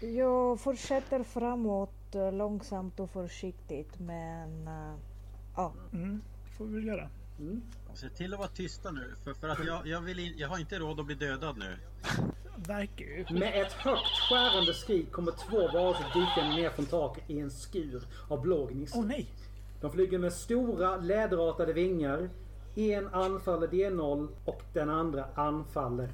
Jag 0.00 0.60
fortsätter 0.60 1.22
framåt 1.22 2.14
eh, 2.14 2.32
långsamt 2.32 3.00
och 3.00 3.10
försiktigt 3.10 3.98
men 3.98 4.68
eh, 4.68 4.94
ja, 5.56 5.72
Mm, 5.92 6.22
det 6.44 6.50
får 6.56 6.64
vi 6.64 6.74
väl 6.74 6.86
göra. 6.86 7.08
Se 7.94 8.08
till 8.08 8.32
att 8.32 8.38
vara 8.38 8.48
tysta 8.48 8.90
nu. 8.90 9.14
För, 9.24 9.34
för 9.34 9.48
att 9.48 9.66
jag, 9.66 9.86
jag, 9.86 10.00
vill 10.00 10.18
in, 10.18 10.34
jag 10.36 10.48
har 10.48 10.58
inte 10.58 10.78
råd 10.78 11.00
att 11.00 11.06
bli 11.06 11.14
dödad 11.14 11.58
nu. 11.58 11.76
Verkar 12.56 13.04
ju. 13.04 13.26
Med 13.30 13.62
ett 13.62 13.72
högt 13.72 14.18
skärande 14.28 14.74
skrik 14.74 15.12
kommer 15.12 15.32
två 15.32 15.68
varelser 15.72 16.04
dykande 16.04 16.62
ner 16.62 16.70
från 16.70 16.86
taket 16.86 17.30
i 17.30 17.40
en 17.40 17.50
skur 17.50 18.02
av 18.28 18.40
blå 18.42 18.66
gnista. 18.66 18.98
Åh 18.98 19.06
nej! 19.06 19.26
De 19.80 19.92
flyger 19.92 20.18
med 20.18 20.32
stora 20.32 20.96
läderartade 20.96 21.72
vingar. 21.72 22.30
En 22.74 23.08
anfaller 23.08 23.66
D0 23.68 24.28
och 24.44 24.62
den 24.72 24.90
andra 24.90 25.24
anfaller 25.34 26.10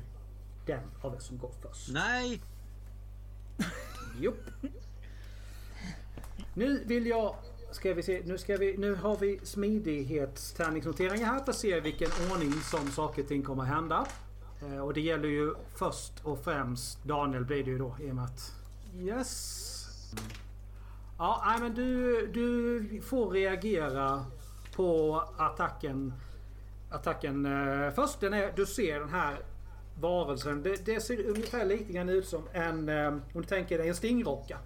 den 0.67 0.83
av 1.03 1.15
er 1.15 1.19
som 1.19 1.39
går 1.39 1.53
först. 1.63 1.89
Nej! 1.93 2.43
Jopp. 4.21 4.45
Nu 6.55 6.85
vill 6.85 7.07
jag... 7.07 7.35
Ska 7.77 7.95
vi 7.95 8.03
se. 8.03 8.23
Nu, 8.25 8.39
ska 8.39 8.57
vi, 8.57 8.77
nu 8.77 8.95
har 8.95 9.17
vi 9.17 9.41
smidighetstärningsnoteringar 9.43 11.27
här 11.27 11.45
för 11.45 11.51
att 11.51 11.57
se 11.57 11.81
vilken 11.81 12.09
ordning 12.33 12.53
som 12.53 12.91
saker 12.91 13.23
och 13.23 13.29
ting 13.29 13.43
kommer 13.43 13.63
att 13.63 13.69
hända. 13.69 14.07
Eh, 14.63 14.79
och 14.79 14.95
det 14.95 15.01
gäller 15.01 15.29
ju 15.29 15.55
först 15.75 16.13
och 16.23 16.45
främst 16.45 17.05
Daniel 17.05 17.45
blir 17.45 17.65
det 17.65 17.71
ju 17.71 17.79
då 17.79 17.97
i 18.01 18.11
och 18.11 18.15
med 18.15 18.25
att... 18.25 18.55
Yes. 18.99 19.77
Ja, 21.19 21.45
nej 21.47 21.61
men 21.61 21.75
du, 21.75 22.27
du 22.27 23.01
får 23.01 23.31
reagera 23.31 24.25
på 24.77 25.23
attacken. 25.37 26.13
Attacken 26.91 27.47
eh, 27.47 27.91
först. 27.91 28.21
Den 28.21 28.33
är, 28.33 28.53
du 28.57 28.67
ser 28.67 29.01
den 29.01 29.09
här 29.11 29.39
varelsen. 30.01 30.63
Det, 30.63 30.87
det 30.87 31.01
ser 31.01 31.27
ungefär 31.27 31.65
lite 31.65 31.93
grann 31.93 32.09
ut 32.09 32.27
som 32.27 32.43
en... 32.53 32.89
Eh, 32.89 33.09
om 33.09 33.23
du 33.33 33.43
tänker 33.43 33.79
dig 33.79 33.89
en 33.89 33.95
stingrocka. 33.95 34.59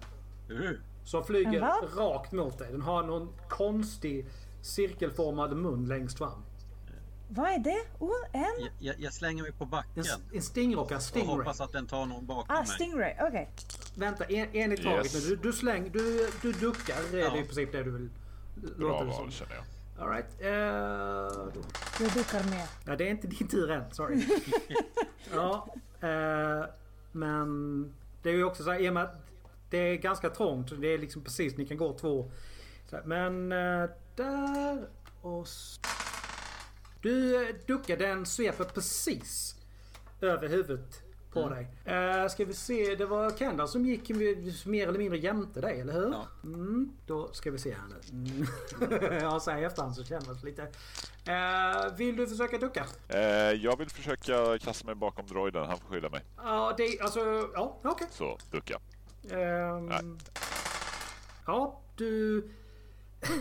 Mm. 0.49 0.75
Som 1.03 1.23
flyger 1.23 1.61
En 1.61 1.97
rakt 1.97 2.31
mot 2.31 2.57
dig. 2.57 2.71
Den 2.71 2.81
har 2.81 3.03
någon 3.03 3.29
konstig 3.49 4.25
cirkelformad 4.61 5.57
mun 5.57 5.85
längst 5.85 6.17
fram. 6.17 6.43
vad 7.29 7.49
är 7.51 7.59
det? 7.59 7.81
Oh, 7.99 8.11
en? 8.31 8.67
jag, 8.79 8.95
jag, 8.99 9.13
slänger 9.13 9.43
mig 9.43 9.51
på 9.51 9.63
En, 9.63 9.69
backen. 9.69 10.03
en 10.33 10.41
stingrocka, 10.41 10.95
Och 10.95 11.01
stingray. 11.01 11.35
hoppas 11.37 11.61
att 11.61 11.71
den 11.71 11.87
tar 11.87 12.05
någon 12.05 12.25
bakom 12.25 12.55
Ah, 12.55 12.59
mig. 12.59 12.67
Stingray, 12.67 13.15
okej. 13.21 13.49
Vänta, 13.95 14.23
en, 14.25 14.55
en 14.55 14.71
i 14.71 14.77
taget 14.77 15.05
Yes. 15.15 15.29
nu. 15.29 15.35
Du, 15.35 15.41
du 15.41 15.53
släng, 15.53 15.91
du, 15.91 16.29
du 16.41 16.51
duckar. 16.51 16.95
Det 17.11 17.21
är 17.21 17.25
Ja. 17.25 17.37
i 17.37 17.43
princip 17.43 17.71
det 17.71 17.83
du 17.83 17.91
vill. 17.91 18.09
Bra 18.77 19.03
val 19.03 19.13
som. 19.13 19.31
känner 19.31 19.55
jag. 19.55 19.63
Alright. 20.03 20.25
Uh, 20.41 21.53
då. 21.53 21.61
Jag 21.99 22.11
duckar 22.13 22.43
med. 22.49 22.67
Ja, 22.85 22.95
det 22.95 23.07
är 23.07 23.11
inte 23.11 23.27
din 23.27 23.47
tur 23.47 23.71
än. 23.71 23.93
Sorry. 23.93 24.25
ja, 25.33 25.67
eh, 26.01 26.65
men 27.11 27.93
det 28.23 28.29
är 28.29 28.33
ju 28.33 28.43
också 28.43 28.63
så 28.63 28.71
här, 28.71 28.79
i 28.79 28.89
och 28.89 28.93
med 28.93 29.03
att 29.03 29.15
det 29.71 29.77
är 29.77 29.95
ganska 29.95 30.29
trångt. 30.29 30.81
Det 30.81 30.87
är 30.87 30.97
liksom 30.97 31.23
precis, 31.23 31.57
ni 31.57 31.65
kan 31.65 31.77
gå 31.77 31.97
två. 31.97 32.31
Men 33.05 33.51
eh, 33.51 33.89
där 34.15 34.87
och... 35.21 35.47
Du 37.01 37.47
eh, 37.47 37.55
duckar, 37.67 37.97
den 37.97 38.25
sveper 38.25 38.63
precis 38.63 39.55
över 40.21 40.49
huvudet 40.49 41.01
på 41.33 41.49
dig. 41.49 41.67
Eh, 41.85 42.27
ska 42.27 42.45
vi 42.45 42.53
se, 42.53 42.95
det 42.95 43.05
var 43.05 43.31
Kendall 43.31 43.67
som 43.67 43.85
gick 43.85 44.09
mer 44.65 44.87
eller 44.87 44.99
mindre 44.99 45.17
jämte 45.17 45.61
dig, 45.61 45.79
eller 45.79 45.93
hur? 45.93 46.11
Ja. 46.11 46.27
Mm, 46.43 46.91
då 47.05 47.33
ska 47.33 47.51
vi 47.51 47.57
se 47.57 47.73
här 47.73 47.87
nu. 47.89 48.27
Mm. 48.91 49.19
ja, 49.21 49.39
så 49.39 49.51
här 49.51 49.61
i 49.61 49.63
efterhand 49.63 49.95
så 49.95 50.03
känns 50.03 50.41
det 50.41 50.47
lite... 50.47 50.61
Eh, 51.25 51.97
vill 51.97 52.15
du 52.15 52.27
försöka 52.27 52.57
ducka? 52.57 52.85
Eh, 53.07 53.21
jag 53.51 53.77
vill 53.77 53.89
försöka 53.89 54.59
kasta 54.59 54.85
mig 54.85 54.95
bakom 54.95 55.27
droiden. 55.27 55.65
Han 55.65 55.77
får 55.77 55.87
skydda 55.87 56.09
mig. 56.09 56.25
Ja, 56.37 56.73
det 56.77 56.99
alltså... 57.01 57.19
Ja, 57.53 57.79
okej. 57.83 58.07
Så, 58.11 58.37
ducka. 58.51 58.79
Nej. 59.21 60.01
ja, 61.47 61.81
du... 61.95 62.43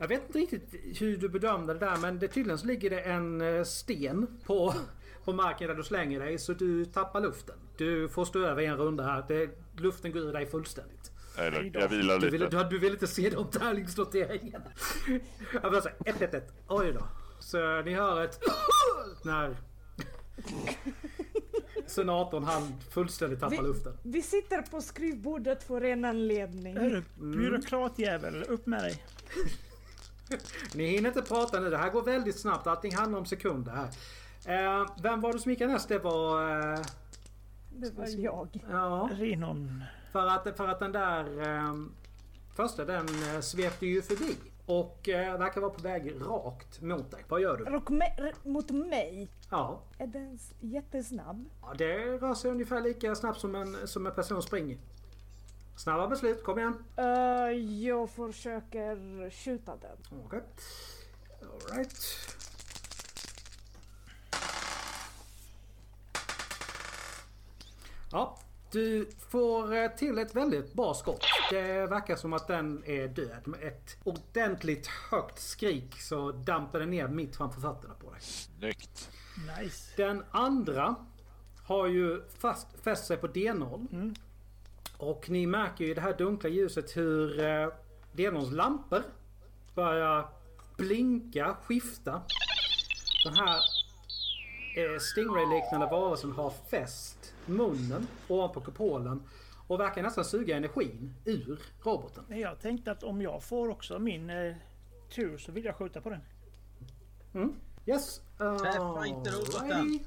Jag 0.00 0.08
vet 0.08 0.26
inte 0.26 0.38
riktigt 0.38 1.00
hur 1.00 1.16
du 1.16 1.28
bedömde 1.28 1.72
det 1.72 1.78
där 1.78 1.96
men 1.96 2.18
det 2.18 2.28
tydligen 2.28 2.58
så 2.58 2.66
ligger 2.66 2.90
det 2.90 3.00
en 3.00 3.40
eh, 3.40 3.64
sten 3.64 4.26
på, 4.46 4.74
på 5.24 5.32
marken 5.32 5.68
där 5.68 5.74
du 5.74 5.82
slänger 5.82 6.20
dig 6.20 6.38
så 6.38 6.52
du 6.52 6.84
tappar 6.84 7.20
luften. 7.20 7.56
Du 7.76 8.08
får 8.08 8.24
stå 8.24 8.38
över 8.38 8.62
en 8.62 8.76
runda 8.76 9.04
här. 9.04 9.24
Det, 9.28 9.50
luften 9.76 10.12
går 10.12 10.22
ur 10.22 10.32
dig 10.32 10.46
fullständigt. 10.46 11.12
Då. 11.36 11.42
jag 11.72 11.88
vilar 11.88 12.18
Du 12.18 12.30
vill, 12.30 12.40
lite. 12.40 12.56
du, 12.56 12.68
du 12.68 12.78
vill 12.78 12.92
inte 12.92 13.06
se 13.06 13.30
de 13.30 13.50
tärningsnoteringarna. 13.50 14.72
Jag 15.62 15.70
vill 15.70 15.82
säga 15.82 15.94
1-1-1. 15.98 16.42
Oj 16.68 16.92
då. 16.92 17.08
Så 17.40 17.82
ni 17.82 17.94
hör 17.94 18.24
ett 18.24 18.40
när 19.24 19.56
senatorn 21.88 22.44
han 22.44 22.74
fullständigt 22.90 23.40
tappar 23.40 23.56
Vi- 23.56 23.62
luften. 23.62 23.92
Vi 24.02 24.22
sitter 24.22 24.62
på 24.62 24.80
skrivbordet 24.80 25.62
för 25.62 25.84
en 25.84 26.04
anledning. 26.04 26.76
Hörru, 26.76 27.02
byråkratjävel, 27.16 28.42
upp 28.48 28.66
med 28.66 28.82
dig. 28.82 29.04
Ni 30.74 30.86
hinner 30.86 31.08
inte 31.08 31.22
prata 31.22 31.60
nu. 31.60 31.70
Det 31.70 31.76
här 31.76 31.90
går 31.90 32.02
väldigt 32.02 32.38
snabbt. 32.40 32.66
Allting 32.66 32.94
handlar 32.96 33.18
om 33.18 33.26
sekunder 33.26 33.72
här. 33.72 33.88
Eh, 34.80 34.86
vem 35.02 35.20
var 35.20 35.32
det 35.32 35.38
som 35.38 35.50
gick 35.50 35.60
näst? 35.60 35.88
Det 35.88 35.98
var... 35.98 36.50
Eh, 36.74 36.80
Det 37.70 37.90
var 37.96 38.06
jag. 38.08 38.64
ja. 38.70 39.10
Rinon. 39.12 39.82
För 40.12 40.26
att, 40.26 40.56
för 40.56 40.68
att 40.68 40.78
den 40.78 40.92
där 40.92 41.40
eh, 41.48 41.74
första 42.56 42.84
den 42.84 43.06
eh, 43.34 43.40
svepte 43.40 43.86
ju 43.86 44.02
förbi. 44.02 44.34
Och 44.68 45.08
eh, 45.08 45.38
verkar 45.38 45.60
vara 45.60 45.70
på 45.70 45.82
väg 45.82 46.12
rakt 46.20 46.80
mot 46.82 47.10
dig. 47.10 47.24
Vad 47.28 47.40
gör 47.40 47.56
du? 47.56 47.64
Me- 47.64 48.34
mot 48.44 48.70
mig? 48.70 49.28
Ja, 49.50 49.82
Är 49.98 50.06
den 50.06 50.38
jättesnabb? 50.60 51.48
ja 51.62 51.74
det 51.78 51.94
rör 51.98 52.34
sig 52.34 52.50
ungefär 52.50 52.80
lika 52.80 53.14
snabbt 53.14 53.40
som 53.40 53.54
en, 53.54 53.88
som 53.88 54.06
en 54.06 54.14
person 54.14 54.42
springer. 54.42 54.78
Snabba 55.76 56.08
beslut, 56.08 56.44
kom 56.44 56.58
igen. 56.58 56.84
Eh, 56.96 57.04
jag 57.86 58.10
försöker 58.10 59.30
skjuta 59.30 59.76
den. 59.76 60.20
Okej. 60.24 60.42
Alright. 61.70 62.04
Ja, 68.12 68.38
du 68.72 69.08
får 69.30 69.74
eh, 69.74 69.88
till 69.88 70.18
ett 70.18 70.36
väldigt 70.36 70.72
bra 70.72 70.94
skott. 70.94 71.24
Det 71.50 71.86
verkar 71.86 72.16
som 72.16 72.32
att 72.32 72.46
den 72.46 72.84
är 72.86 73.08
död. 73.08 73.42
Med 73.44 73.62
ett 73.62 73.96
ordentligt 74.04 74.86
högt 74.86 75.38
skrik 75.38 76.00
så 76.00 76.32
damper 76.32 76.78
den 76.78 76.90
ner 76.90 77.08
mitt 77.08 77.36
framför 77.36 77.60
fötterna 77.60 77.94
på 77.94 78.10
dig. 78.10 78.20
Snyggt. 78.20 79.10
Nice. 79.58 79.92
Den 79.96 80.24
andra 80.30 80.94
har 81.66 81.86
ju 81.86 82.22
fast, 82.38 82.66
fäst 82.82 83.06
sig 83.06 83.16
på 83.16 83.26
D0. 83.26 84.14
Och 84.96 85.30
ni 85.30 85.46
märker 85.46 85.84
ju 85.84 85.90
i 85.90 85.94
det 85.94 86.00
här 86.00 86.16
dunkla 86.18 86.48
ljuset 86.48 86.96
hur 86.96 87.40
eh, 87.40 87.68
D0s 88.12 88.50
lampor 88.50 89.02
börjar 89.74 90.28
blinka, 90.76 91.56
skifta. 91.64 92.22
Den 93.24 93.34
här 93.34 93.60
eh, 94.82 94.98
Stingray-liknande 94.98 95.86
varelsen 95.86 96.32
har 96.32 96.52
fäst 96.70 97.34
munnen 97.46 98.06
ovanpå 98.28 98.60
kupolen 98.60 99.22
och 99.66 99.80
verkar 99.80 100.02
nästan 100.02 100.24
suga 100.24 100.56
energin 100.56 101.14
ur 101.24 101.60
roboten. 101.82 102.24
Men 102.28 102.40
jag 102.40 102.60
tänkte 102.60 102.92
att 102.92 103.02
om 103.02 103.22
jag 103.22 103.42
får 103.42 103.68
också 103.68 103.98
min 103.98 104.30
eh, 104.30 104.54
tur 105.14 105.38
så 105.38 105.52
vill 105.52 105.64
jag 105.64 105.76
skjuta 105.76 106.00
på 106.00 106.10
den. 106.10 106.20
Yes. 107.86 108.20
Träffa 108.38 109.06
inte 109.06 109.30
roboten. 109.30 109.98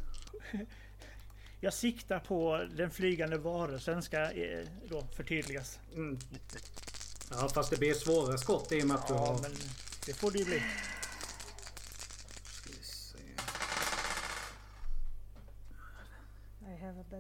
Jag 1.64 1.74
siktar 1.74 2.20
på 2.20 2.66
den 2.76 2.92
flygande 2.92 3.38
varelsen 3.38 4.02
ska 4.02 4.32
eh, 4.32 4.68
då 4.90 5.02
förtydligas. 5.16 5.80
Ja 7.32 7.50
fast 7.54 7.72
det 7.72 7.78
blir 7.78 7.94
svårare 7.94 8.38
skott 8.38 8.72
i 8.72 8.84
och 8.84 8.88
med 8.88 8.96
att 8.98 9.08
du 9.08 9.14
Ja, 9.14 9.20
har... 9.20 9.42
men 9.42 9.52
det 10.06 10.14
får 10.14 10.32
det 10.32 10.40
ju 10.40 10.46
bli. 10.46 10.62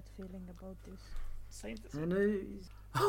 Bad 0.01 0.09
feeling 0.17 0.49
about 0.49 0.83
this. 0.83 0.99
Säg 1.49 1.71
inte 1.71 1.91
så. 1.91 1.97
Men 1.97 2.09
nu... 2.09 2.45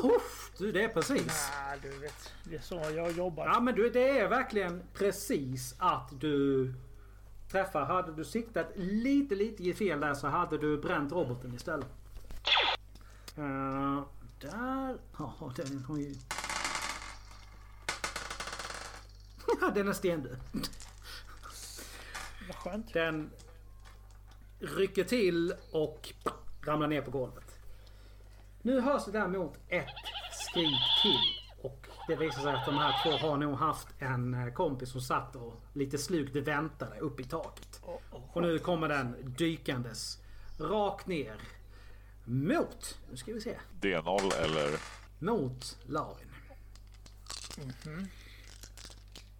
Uff, 0.05 0.53
du 0.59 0.73
det 0.73 0.85
är 0.85 0.89
precis. 0.89 1.51
Ah, 1.53 1.77
du 1.83 1.99
vet, 1.99 2.33
det 2.45 2.57
är 2.57 2.61
så 2.61 2.75
jag 2.75 3.13
jobbar. 3.13 3.47
Ja 3.47 3.61
men 3.61 3.75
du 3.75 3.91
det 3.91 4.19
är 4.19 4.29
verkligen 4.29 4.83
precis 4.95 5.75
att 5.79 6.21
du 6.21 6.75
träffar. 7.51 7.85
Hade 7.85 8.13
du 8.13 8.25
siktat 8.25 8.73
lite 8.77 9.35
lite 9.35 9.63
i 9.63 9.75
fel 9.75 10.01
där 10.01 10.15
så 10.15 10.27
hade 10.27 10.59
du 10.59 10.79
bränt 10.79 11.13
roboten 11.13 11.55
istället. 11.55 11.89
Uh, 13.39 14.03
där... 14.41 14.99
Ja 15.19 15.53
den 15.57 15.85
har 15.85 15.97
ju... 15.97 16.15
den 19.75 19.89
är 19.89 19.93
stendöd. 19.93 20.41
Vad 22.49 22.57
skönt. 22.57 22.93
Den 22.93 23.31
rycker 24.59 25.05
till 25.05 25.55
och 25.71 26.13
ramlar 26.65 26.89
ner 26.89 27.03
på 27.03 27.11
golvet. 27.11 27.59
Nu 28.63 28.81
hörs 28.81 29.05
det 29.05 29.13
däremot 29.13 29.59
ett 29.69 29.87
skrik 30.33 30.81
till. 31.03 31.43
Och 31.63 31.87
det 32.09 32.17
visar 32.17 32.43
sig 32.43 32.53
att 32.53 32.67
de 32.67 32.75
här 32.75 33.03
två 33.03 33.27
har 33.27 33.37
nog 33.37 33.55
haft 33.55 33.89
en 33.99 34.35
eh, 34.35 34.53
kompis 34.53 34.91
som 34.91 35.01
satt 35.01 35.37
och 35.37 35.61
lite 35.73 35.99
slukt 35.99 36.37
väntade 36.37 36.99
uppe 36.99 37.23
i 37.23 37.25
taket. 37.25 37.83
Och 38.33 38.43
nu 38.43 38.59
kommer 38.59 38.89
den 38.89 39.35
dykandes 39.39 40.19
rakt 40.59 41.07
ner 41.07 41.37
mot, 42.25 42.99
nu 43.11 43.17
ska 43.17 43.33
vi 43.33 43.41
se, 43.41 43.59
D0 43.81 44.35
eller 44.43 44.71
mot 45.19 45.79
Larin. 45.87 46.29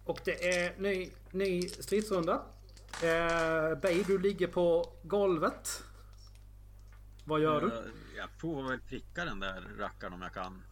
Och 0.05 0.19
det 0.25 0.57
är 0.57 0.73
ny, 0.77 1.09
ny 1.31 1.61
stridsrunda. 1.61 2.41
Eh, 3.03 3.77
Bay, 3.81 4.03
du 4.07 4.19
ligger 4.19 4.47
på 4.47 4.93
golvet. 5.03 5.83
Vad 7.25 7.41
gör 7.41 7.61
du? 7.61 7.67
Jag, 7.67 7.83
jag 8.17 8.29
får 8.29 8.69
väl 8.69 8.79
pricka 8.79 9.25
den 9.25 9.39
där 9.39 9.63
rackaren 9.79 10.13
om 10.13 10.21
jag 10.21 10.33
kan. 10.33 10.63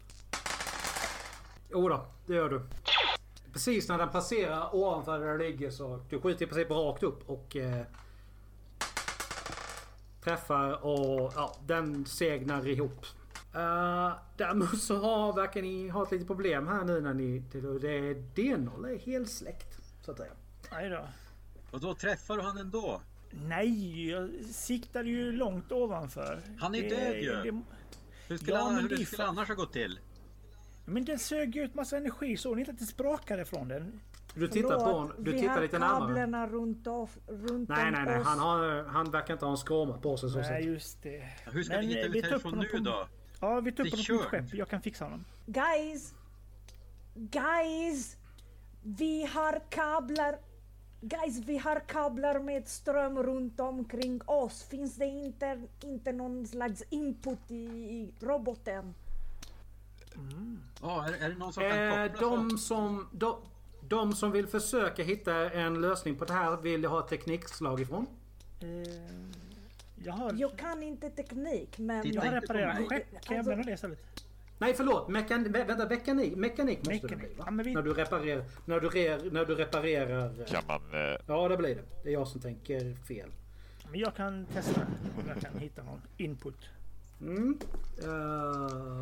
Jo 1.72 1.90
då, 1.90 2.06
det 2.26 2.36
gör 2.36 2.50
du. 2.50 2.62
Precis 3.54 3.90
när 3.90 3.98
den 3.98 4.10
passerar 4.10 4.76
ovanför 4.76 5.20
där 5.20 5.38
du 5.38 5.38
ligger 5.38 5.72
så 5.72 6.06
du 6.10 6.22
skjuter 6.22 6.46
i 6.46 6.48
princip 6.48 6.72
rakt 6.72 7.04
upp 7.04 7.30
och 7.30 7.56
eh, 7.56 7.86
träffar 10.24 10.86
och 10.86 11.34
ja, 11.36 11.56
den 11.66 12.06
segnar 12.06 12.68
ihop. 12.68 13.06
Uh, 13.56 14.14
däremot 14.38 14.82
så 14.82 14.98
har, 14.98 15.34
verkar 15.34 15.62
ni 15.62 15.90
ha 15.90 16.04
ett 16.04 16.12
litet 16.12 16.28
problem 16.28 16.68
här 16.68 16.84
nu 16.84 17.02
när 17.02 17.14
ni... 17.14 17.40
Det 17.82 17.98
är 17.98 18.14
D0 18.36 18.88
är 18.88 19.00
helt 19.00 19.30
släckt. 19.30 19.80
Så 20.02 20.12
att 20.12 20.18
säga. 20.18 20.32
Nej 20.72 20.90
då. 20.90 21.08
Och 21.72 21.80
då 21.80 21.94
träffar 21.94 22.38
du 22.38 22.42
han 22.42 22.58
ändå. 22.58 23.02
Nej, 23.34 24.10
jag 24.10 24.30
siktade 24.52 25.10
ju 25.10 25.32
långt 25.32 25.72
ovanför. 25.72 26.42
Han 26.60 26.76
är 26.76 26.82
Det- 26.82 26.90
död 26.90 27.16
ju. 27.16 27.52
det- 27.52 27.62
Hur 28.28 28.38
skulle, 28.38 28.52
Ja, 28.58 28.64
han, 28.64 28.74
men 28.74 28.82
hur 28.84 28.90
det 28.98 29.06
skulle 29.06 29.24
annars 29.26 29.48
ha 29.48 29.56
gått 29.56 29.74
till? 29.74 30.00
Men 30.86 31.06
den 31.06 31.20
sög 31.20 31.56
ju 31.56 31.64
ut 31.64 31.76
massa 31.76 31.98
energi. 31.98 32.38
Såg 32.38 32.56
ni 32.56 32.62
inte 32.62 32.72
att 32.72 32.80
det 32.80 32.86
sprakade 32.86 33.46
från 33.46 33.68
den? 33.68 34.00
Du 34.36 34.48
tittar 34.48 34.70
på 34.76 34.84
honom. 34.84 35.14
Du 35.20 35.32
vi 35.32 35.40
tittar 35.40 35.54
har 35.54 35.62
lite 35.62 35.80
närmare. 35.80 36.00
kablarna 36.00 36.48
runt, 36.48 36.88
off, 36.88 37.18
runt 37.28 37.70
Nej, 37.70 37.92
nej, 37.92 38.06
nej. 38.06 38.20
oss. 38.20 38.28
Han, 38.28 38.40
har, 38.40 38.84
han 38.84 39.12
verkar 39.12 39.34
inte 39.34 39.46
ha 39.46 39.52
en 39.52 39.58
skråma 39.58 39.98
på 39.98 40.18
sig 40.18 40.30
så 40.30 40.38
Nej, 40.38 40.48
sätt. 40.48 40.66
just 40.66 41.04
det. 41.04 41.24
Hur 41.52 41.64
ska 41.64 41.74
Men, 41.74 41.88
vi 41.88 41.94
hitta 41.94 42.08
eh, 42.08 42.16
ut 42.16 42.26
härifrån 42.26 42.60
nu 42.74 42.80
då? 42.80 43.08
Ja, 43.42 43.60
vi 43.60 43.72
tar 43.72 43.84
upp 43.88 43.92
honom 43.92 44.06
på 44.08 44.14
mitt 44.14 44.22
skepp. 44.26 44.54
Jag 44.54 44.70
kan 44.70 44.82
fixa 44.82 45.06
honom. 45.06 45.26
Guys! 45.46 46.14
Guys! 47.16 48.18
Vi 48.84 49.26
har 49.26 49.62
kablar. 49.70 50.36
Guys, 51.04 51.38
vi 51.46 51.58
har 51.58 51.80
kablar 51.80 52.40
med 52.40 52.68
ström 52.68 53.24
runt 53.24 53.60
omkring 53.60 54.22
oss. 54.26 54.64
Finns 54.64 54.96
det 54.96 55.06
inte, 55.06 55.62
inte 55.84 56.12
någon 56.12 56.48
slags 56.48 56.84
input 56.90 57.52
i, 57.52 57.56
i 57.56 58.14
roboten? 58.20 58.94
Ja, 60.82 61.08
är, 61.08 61.14
är 61.26 61.30
det 61.30 61.36
någon 61.36 61.54
som 61.54 61.64
kan 61.64 61.80
Eh, 61.80 62.12
de, 62.20 62.58
som, 62.58 63.08
de, 63.12 63.36
de 63.90 64.14
som 64.14 64.32
vill 64.32 64.48
försöka 64.48 65.04
hitta 65.04 65.52
en 65.52 65.82
lösning 65.82 66.16
på 66.16 66.26
det 66.26 66.34
här 66.34 66.58
vill 66.58 66.84
jag 66.84 66.90
ha 66.90 67.02
teknikslag 67.02 67.82
ifrån. 67.82 68.08
Eh, 68.60 68.68
jag 70.04 70.14
har... 70.14 70.34
Jag 70.38 70.58
kan 70.58 70.84
inte 70.84 71.10
teknik, 71.10 71.78
men... 71.78 72.04
Titta 72.04 72.16
Jag 72.16 72.32
har 72.32 72.42
reparerat 72.42 72.90
skepp. 72.90 72.90
Kan 72.90 73.36
jag 73.36 73.38
Alltså- 73.38 73.52
använda 73.52 73.64
det 73.64 73.74
istället? 73.74 74.00
Nej 74.62 74.74
förlåt, 74.74 75.08
mekan, 75.10 75.46
vä- 75.46 75.68
vänta, 75.68 75.90
mekanik, 75.90 76.36
mekanik 76.36 76.78
måste 76.78 76.92
det 76.94 77.02
Mekanik. 77.04 77.18
bli 77.28 77.38
va? 77.38 77.44
Ja, 77.46 77.52
men 77.52 77.66
vi- 77.66 77.74
När 77.74 77.82
du 77.82 77.94
reparerar... 77.94 78.44
När 78.66 78.80
du, 78.80 78.90
re, 78.90 79.20
när 79.32 79.46
du 79.46 79.56
reparerar... 79.56 80.46
kan 80.48 80.64
man... 80.68 80.82
Eh, 80.94 81.18
Ja 81.28 81.48
det 81.50 81.58
blir 81.58 81.76
det. 81.76 81.82
Det 82.04 82.10
är 82.10 82.14
jag 82.14 82.28
som 82.28 82.42
tänker 82.42 82.96
fel. 83.08 83.30
Men 83.92 84.00
jag 84.00 84.16
kan 84.16 84.46
testa 84.46 84.82
om 85.18 85.24
jag 85.28 85.42
kan 85.42 85.60
hitta 85.60 85.84
någon 85.84 86.02
input. 86.18 86.58
Mm. 87.22 87.60
Eh, 88.04 89.02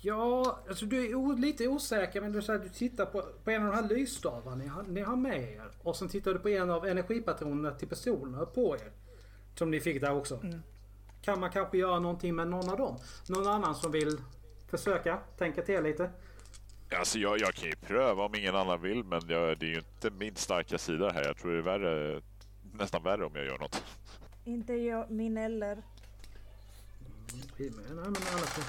ja, 0.00 0.58
alltså 0.68 0.86
du 0.86 1.04
är 1.04 1.36
lite 1.40 1.68
osäker 1.68 2.20
men 2.20 2.32
du, 2.32 2.42
så 2.42 2.52
här, 2.52 2.58
du 2.58 2.68
tittar 2.68 3.06
på, 3.06 3.22
på 3.44 3.50
en 3.50 3.66
av 3.66 3.72
de 3.72 3.76
här 3.82 3.88
lysstavarna 3.88 4.56
ni 4.56 4.66
har, 4.66 4.82
ni 4.82 5.00
har 5.00 5.16
med 5.16 5.42
er. 5.42 5.68
Och 5.82 5.96
sen 5.96 6.08
tittar 6.08 6.32
du 6.32 6.38
på 6.38 6.48
en 6.48 6.70
av 6.70 6.86
energipatronerna 6.86 7.70
till 7.74 7.88
pistolerna 7.88 8.46
på 8.46 8.76
er. 8.76 8.90
Som 9.54 9.70
ni 9.70 9.80
fick 9.80 10.00
där 10.00 10.12
också. 10.12 10.40
Kan 11.24 11.40
man 11.40 11.50
kanske 11.50 11.78
göra 11.78 11.98
någonting 11.98 12.34
med 12.34 12.48
någon 12.48 12.70
av 12.70 12.76
dem? 12.76 12.98
Någon 13.28 13.46
annan 13.46 13.74
som 13.74 13.92
vill 13.92 14.20
försöka 14.70 15.16
tänka 15.16 15.62
till 15.62 15.82
lite? 15.82 16.10
alltså 16.98 17.18
jag, 17.18 17.40
jag 17.40 17.54
kan 17.54 17.68
ju 17.68 17.76
pröva 17.76 18.24
om 18.24 18.34
ingen 18.34 18.56
annan 18.56 18.80
vill, 18.80 19.04
men 19.04 19.20
jag, 19.28 19.58
det 19.58 19.66
är 19.66 19.70
ju 19.70 19.78
inte 19.78 20.10
min 20.10 20.36
starka 20.36 20.78
sida 20.78 21.10
här. 21.10 21.24
Jag 21.24 21.36
tror 21.36 21.52
det 21.52 21.58
är 21.58 21.62
värre, 21.62 22.22
nästan 22.72 23.02
värre 23.02 23.24
om 23.24 23.32
jag 23.34 23.44
gör 23.46 23.58
något. 23.58 23.84
Inte 24.44 24.72
jag, 24.72 25.10
min 25.10 25.36
eller. 25.36 25.82
Nej, 27.56 27.70
men 27.88 27.98
alla 27.98 28.14
får... 28.14 28.64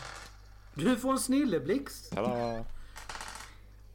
Du 0.84 0.96
får 0.96 1.12
en 1.12 1.20
snilleblixt. 1.20 2.15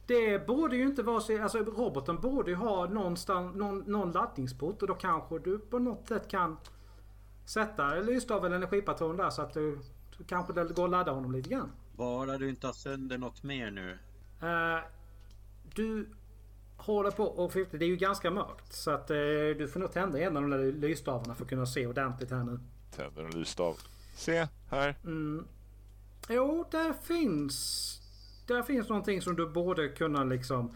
Det 0.07 0.47
borde 0.47 0.75
ju 0.75 0.83
inte 0.83 1.03
vara 1.03 1.19
så... 1.19 1.43
Alltså 1.43 1.57
roboten 1.57 2.15
borde 2.15 2.51
ju 2.51 2.57
ha 2.57 2.85
någonstans, 2.85 3.55
någon, 3.55 3.79
någon 3.79 4.11
laddningsport 4.11 4.81
och 4.81 4.87
då 4.87 4.93
kanske 4.93 5.39
du 5.39 5.59
på 5.59 5.79
något 5.79 6.07
sätt 6.07 6.27
kan 6.27 6.57
sätta 7.51 7.95
lysstav 7.95 8.45
eller 8.45 8.55
energipatron 8.55 9.17
där 9.17 9.29
så 9.29 9.41
att 9.41 9.53
du, 9.53 9.79
så 10.17 10.23
kanske 10.23 10.53
det 10.53 10.73
går 10.73 10.85
att 10.85 10.91
ladda 10.91 11.11
honom 11.11 11.31
lite 11.31 11.49
grann. 11.49 11.71
Bara 11.95 12.37
du 12.37 12.49
inte 12.49 12.67
har 12.67 12.73
sönder 12.73 13.17
något 13.17 13.43
mer 13.43 13.71
nu. 13.71 13.97
Eh, 14.41 14.79
du 15.75 16.09
håller 16.77 17.11
på 17.11 17.23
och 17.23 17.53
det 17.71 17.85
är 17.85 17.89
ju 17.89 17.95
ganska 17.95 18.31
mörkt 18.31 18.73
så 18.73 18.91
att 18.91 19.09
eh, 19.11 19.17
du 19.57 19.67
får 19.71 19.79
nog 19.79 19.91
tända 19.91 20.19
en 20.19 20.37
av 20.37 20.41
de 20.41 20.51
där 20.51 20.71
lysstavarna 20.71 21.35
för 21.35 21.43
att 21.43 21.49
kunna 21.49 21.65
se 21.65 21.87
ordentligt 21.87 22.31
här 22.31 22.43
nu. 22.43 22.59
Tänder 22.95 23.23
en 23.23 23.31
lysstav. 23.31 23.77
Se 24.15 24.47
här. 24.69 24.95
Mm. 25.03 25.45
Jo, 26.29 26.65
där 26.71 26.93
finns... 26.93 27.97
Där 28.47 28.63
finns 28.63 28.89
någonting 28.89 29.21
som 29.21 29.35
du 29.35 29.49
borde 29.49 29.87
kunna 29.87 30.23
liksom 30.23 30.71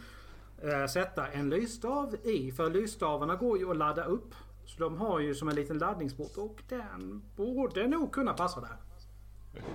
eh, 0.61 0.85
sätta 0.88 1.27
en 1.27 1.49
lysstav 1.49 2.15
i. 2.23 2.51
För 2.51 2.69
lysstavarna 2.69 3.35
går 3.35 3.57
ju 3.57 3.71
att 3.71 3.77
ladda 3.77 4.03
upp. 4.05 4.35
Så 4.65 4.80
de 4.84 4.97
har 4.97 5.19
ju 5.19 5.36
som 5.36 5.47
en 5.49 5.56
liten 5.56 5.78
laddningsport 5.78 6.38
och 6.38 6.63
den 6.69 7.23
borde 7.36 7.88
nog 7.88 8.12
kunna 8.12 8.34
passa 8.34 8.62
där. 8.62 8.78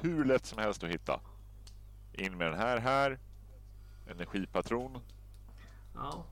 Hur 0.00 0.24
lätt 0.24 0.46
som 0.46 0.58
helst 0.58 0.84
att 0.84 0.90
hitta. 0.90 1.20
In 2.12 2.36
med 2.38 2.50
den 2.50 2.58
här 2.58 2.76
här. 2.78 3.18
Energipatron. 4.10 4.98
Ja, 5.94 6.24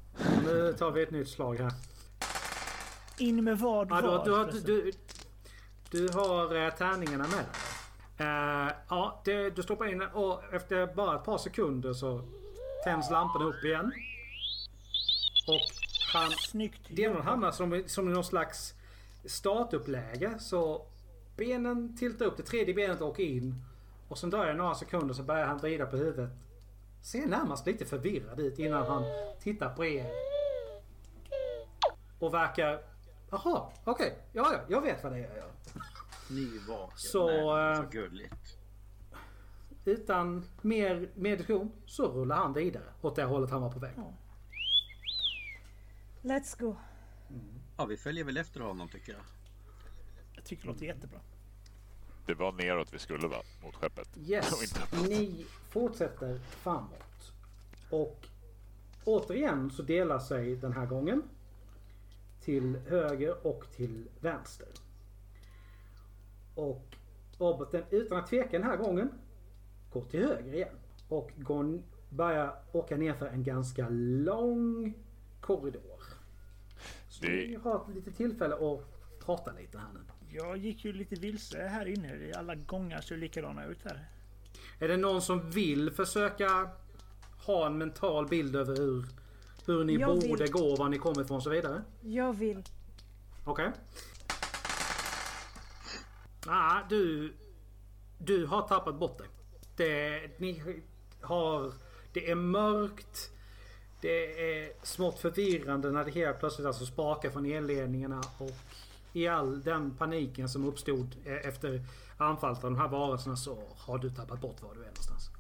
nu 0.45 0.73
tar 0.79 0.91
vi 0.91 1.03
ett 1.03 1.11
nytt 1.11 1.29
slag 1.29 1.59
här. 1.59 1.73
In 3.19 3.45
med 3.45 3.59
vad 3.59 3.91
Ja, 3.91 4.01
du, 4.01 4.07
var? 4.09 4.25
du, 4.25 4.31
har- 4.33 4.45
förresten? 4.45 4.65
du, 4.65 4.93
du 5.91 6.09
har 6.13 6.55
eh, 6.67 6.71
tärningarna 6.75 7.25
med 7.29 7.39
dig. 7.39 7.47
Eh, 8.27 8.73
ja, 8.89 9.23
det, 9.25 9.51
du 9.51 9.63
stoppar 9.63 9.87
in 9.87 10.03
och 10.03 10.55
efter 10.55 10.87
bara 10.95 11.17
ett 11.19 11.25
par 11.25 11.39
sekunder 11.39 11.93
så 11.93 12.23
tänds 12.85 13.11
lamporna 13.11 13.45
upp 13.45 13.65
igen. 13.65 13.93
Och 15.47 15.78
han... 16.13 16.31
Snyggt. 16.31 16.97
Demon 16.97 17.23
hamnar 17.23 17.51
som, 17.51 17.83
som 17.87 18.09
i 18.09 18.13
någon 18.13 18.25
slags 18.25 18.75
startuppläge. 19.25 20.39
Så 20.39 20.87
benen 21.37 21.97
tiltar 21.97 22.27
upp, 22.27 22.37
det 22.37 22.43
tredje 22.43 22.75
benet 22.75 23.01
åker 23.01 23.23
in. 23.23 23.65
Och 24.09 24.19
sen 24.19 24.31
dröjer 24.31 24.53
det 24.53 24.59
några 24.59 24.75
sekunder 24.75 25.15
så 25.15 25.23
börjar 25.23 25.47
han 25.47 25.59
vrida 25.59 25.87
på 25.87 25.97
huvudet. 25.97 26.31
Ser 27.03 27.27
närmast 27.27 27.67
lite 27.67 27.85
förvirrad 27.85 28.41
ut 28.41 28.59
innan 28.59 28.87
han 28.87 29.05
tittar 29.41 29.75
på 29.75 29.85
er. 29.85 30.11
Och 32.19 32.35
verkar... 32.35 32.83
Jaha, 33.31 33.71
okej. 33.85 34.19
Ja, 34.33 34.53
ja, 34.53 34.61
jag 34.69 34.83
vet 34.83 35.05
vad 35.05 35.13
det 35.13 35.19
är 35.19 35.23
jag 35.23 35.37
gör. 35.37 35.51
Nyvaken. 36.31 36.99
Så, 36.99 37.27
Nej, 37.27 37.71
eh, 37.71 37.83
så 37.83 37.89
gulligt. 37.91 38.59
Utan 39.85 40.45
mer, 40.63 41.09
diskussion 41.15 41.73
så 41.87 42.09
rullar 42.09 42.37
han 42.37 42.53
vidare 42.53 42.85
åt 43.03 43.17
det 43.17 43.25
hållet 43.25 43.51
han 43.51 43.63
var 43.63 43.71
på 43.71 43.79
väg. 43.79 43.93
Let's 46.23 46.61
go. 46.61 46.77
Ja, 47.77 47.85
vi 47.85 47.97
följer 47.97 48.25
väl 48.25 48.37
efter 48.37 48.61
honom 48.61 48.89
tycker 48.89 49.13
jag. 49.13 49.23
Jag 50.35 50.45
tycker 50.45 50.63
det 50.63 50.69
låter 50.69 50.87
jättebra. 50.87 51.21
Det 52.27 52.35
var 52.35 52.53
neråt 52.53 52.93
vi 52.93 52.99
skulle 52.99 53.29
va? 53.29 53.37
Mot 53.63 53.75
skeppet. 53.75 54.09
Yes, 54.17 54.73
ni 55.09 55.47
fortsätter 55.71 56.39
framåt. 56.39 57.33
Och 57.91 58.27
återigen 59.05 59.71
så 59.71 59.83
delar 59.83 60.19
sig 60.19 60.57
den 60.57 60.73
här 60.73 60.87
gången 60.87 61.23
till 62.41 62.77
höger 62.77 63.47
och 63.47 63.65
till 63.77 64.09
vänster. 64.21 64.69
Och 66.55 66.97
roboten 67.39 67.85
utan 67.91 68.19
att 68.19 68.27
tveka 68.27 68.59
den 68.59 68.63
här 68.63 68.77
gången 68.77 69.11
går 69.93 70.05
till 70.05 70.27
höger 70.27 70.55
igen. 70.55 70.77
Och 71.09 71.31
går, 71.37 71.83
börjar 72.09 72.63
åka 72.73 72.97
ner 72.97 73.15
för 73.15 73.27
en 73.27 73.43
ganska 73.43 73.89
lång 73.89 74.95
korridor. 75.41 75.98
Så 77.09 77.25
Det- 77.27 77.33
ni 77.49 77.55
har 77.63 77.77
ett 77.89 77.95
litet 77.95 78.17
tillfälle 78.17 78.55
att 78.55 78.81
prata 79.27 79.53
lite 79.53 79.79
här 79.79 79.89
nu. 79.95 80.01
Jag 80.31 80.57
gick 80.57 80.85
ju 80.85 80.93
lite 80.93 81.15
vilse 81.15 81.59
här 81.69 81.87
inne. 81.87 82.33
Alla 82.37 82.55
gångar 82.55 83.01
ser 83.01 83.17
likadana 83.17 83.65
ut 83.67 83.79
här. 83.85 84.09
Är 84.79 84.89
det 84.89 84.97
någon 84.97 85.23
som 85.23 85.51
vill 85.51 85.91
försöka 85.91 86.71
ha 87.47 87.67
en 87.67 87.79
mental 87.79 88.29
bild 88.29 88.57
över 88.57 88.77
hur, 88.77 89.05
hur 89.67 89.85
ni 89.85 89.95
Jag 89.95 90.21
borde 90.21 90.43
vill. 90.43 90.53
gå, 90.53 90.77
var 90.77 90.89
ni 90.89 90.99
kommer 90.99 91.23
ifrån 91.23 91.37
och 91.37 91.43
så 91.43 91.51
vidare? 91.51 91.83
Jag 92.03 92.33
vill. 92.33 92.63
Okej. 93.45 93.71
Ah, 96.47 96.83
du... 96.89 97.33
Du 98.19 98.47
har 98.47 98.63
tappat 98.69 98.99
bort 98.99 99.19
dig. 99.19 99.29
Det, 99.77 100.41
ni 100.41 100.63
har... 101.21 101.73
Det 102.13 102.31
är 102.31 102.35
mörkt. 102.35 103.31
Det 104.01 104.53
är 104.63 104.73
smått 104.83 105.19
förvirrande 105.19 105.91
när 105.91 106.05
det 106.05 106.11
helt 106.11 106.39
plötsligt 106.41 106.67
alltså 106.67 106.87
sprakar 106.87 107.31
från 107.31 107.47
elledningarna 107.47 108.23
och 108.39 108.51
i 109.13 109.29
all 109.29 109.63
den 109.63 109.97
paniken 109.97 110.49
som 110.49 110.65
uppstod 110.65 111.17
eh, 111.25 111.33
efter 111.49 111.83
anfallet 112.17 112.65
av 112.65 112.71
de 112.71 112.79
här 112.79 112.89
varelserna 112.89 113.37
så 113.37 113.63
har 113.77 113.99
du 113.99 114.11
tappat 114.11 114.41
bort 114.41 114.63
var 114.63 114.75
du 114.75 114.81
är 114.81 114.87
någonstans. 114.87 115.31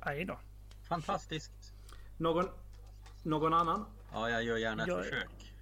Aj 0.00 0.24
då. 0.24 0.38
Fantastiskt. 0.88 1.72
Någon, 2.16 2.48
någon 3.22 3.54
annan? 3.54 3.84
Ja, 4.12 4.30
jag 4.30 4.42
gör 4.42 4.56
gärna 4.56 4.82
ett 4.82 4.88
Jag- 4.88 5.04
försök. 5.04 5.52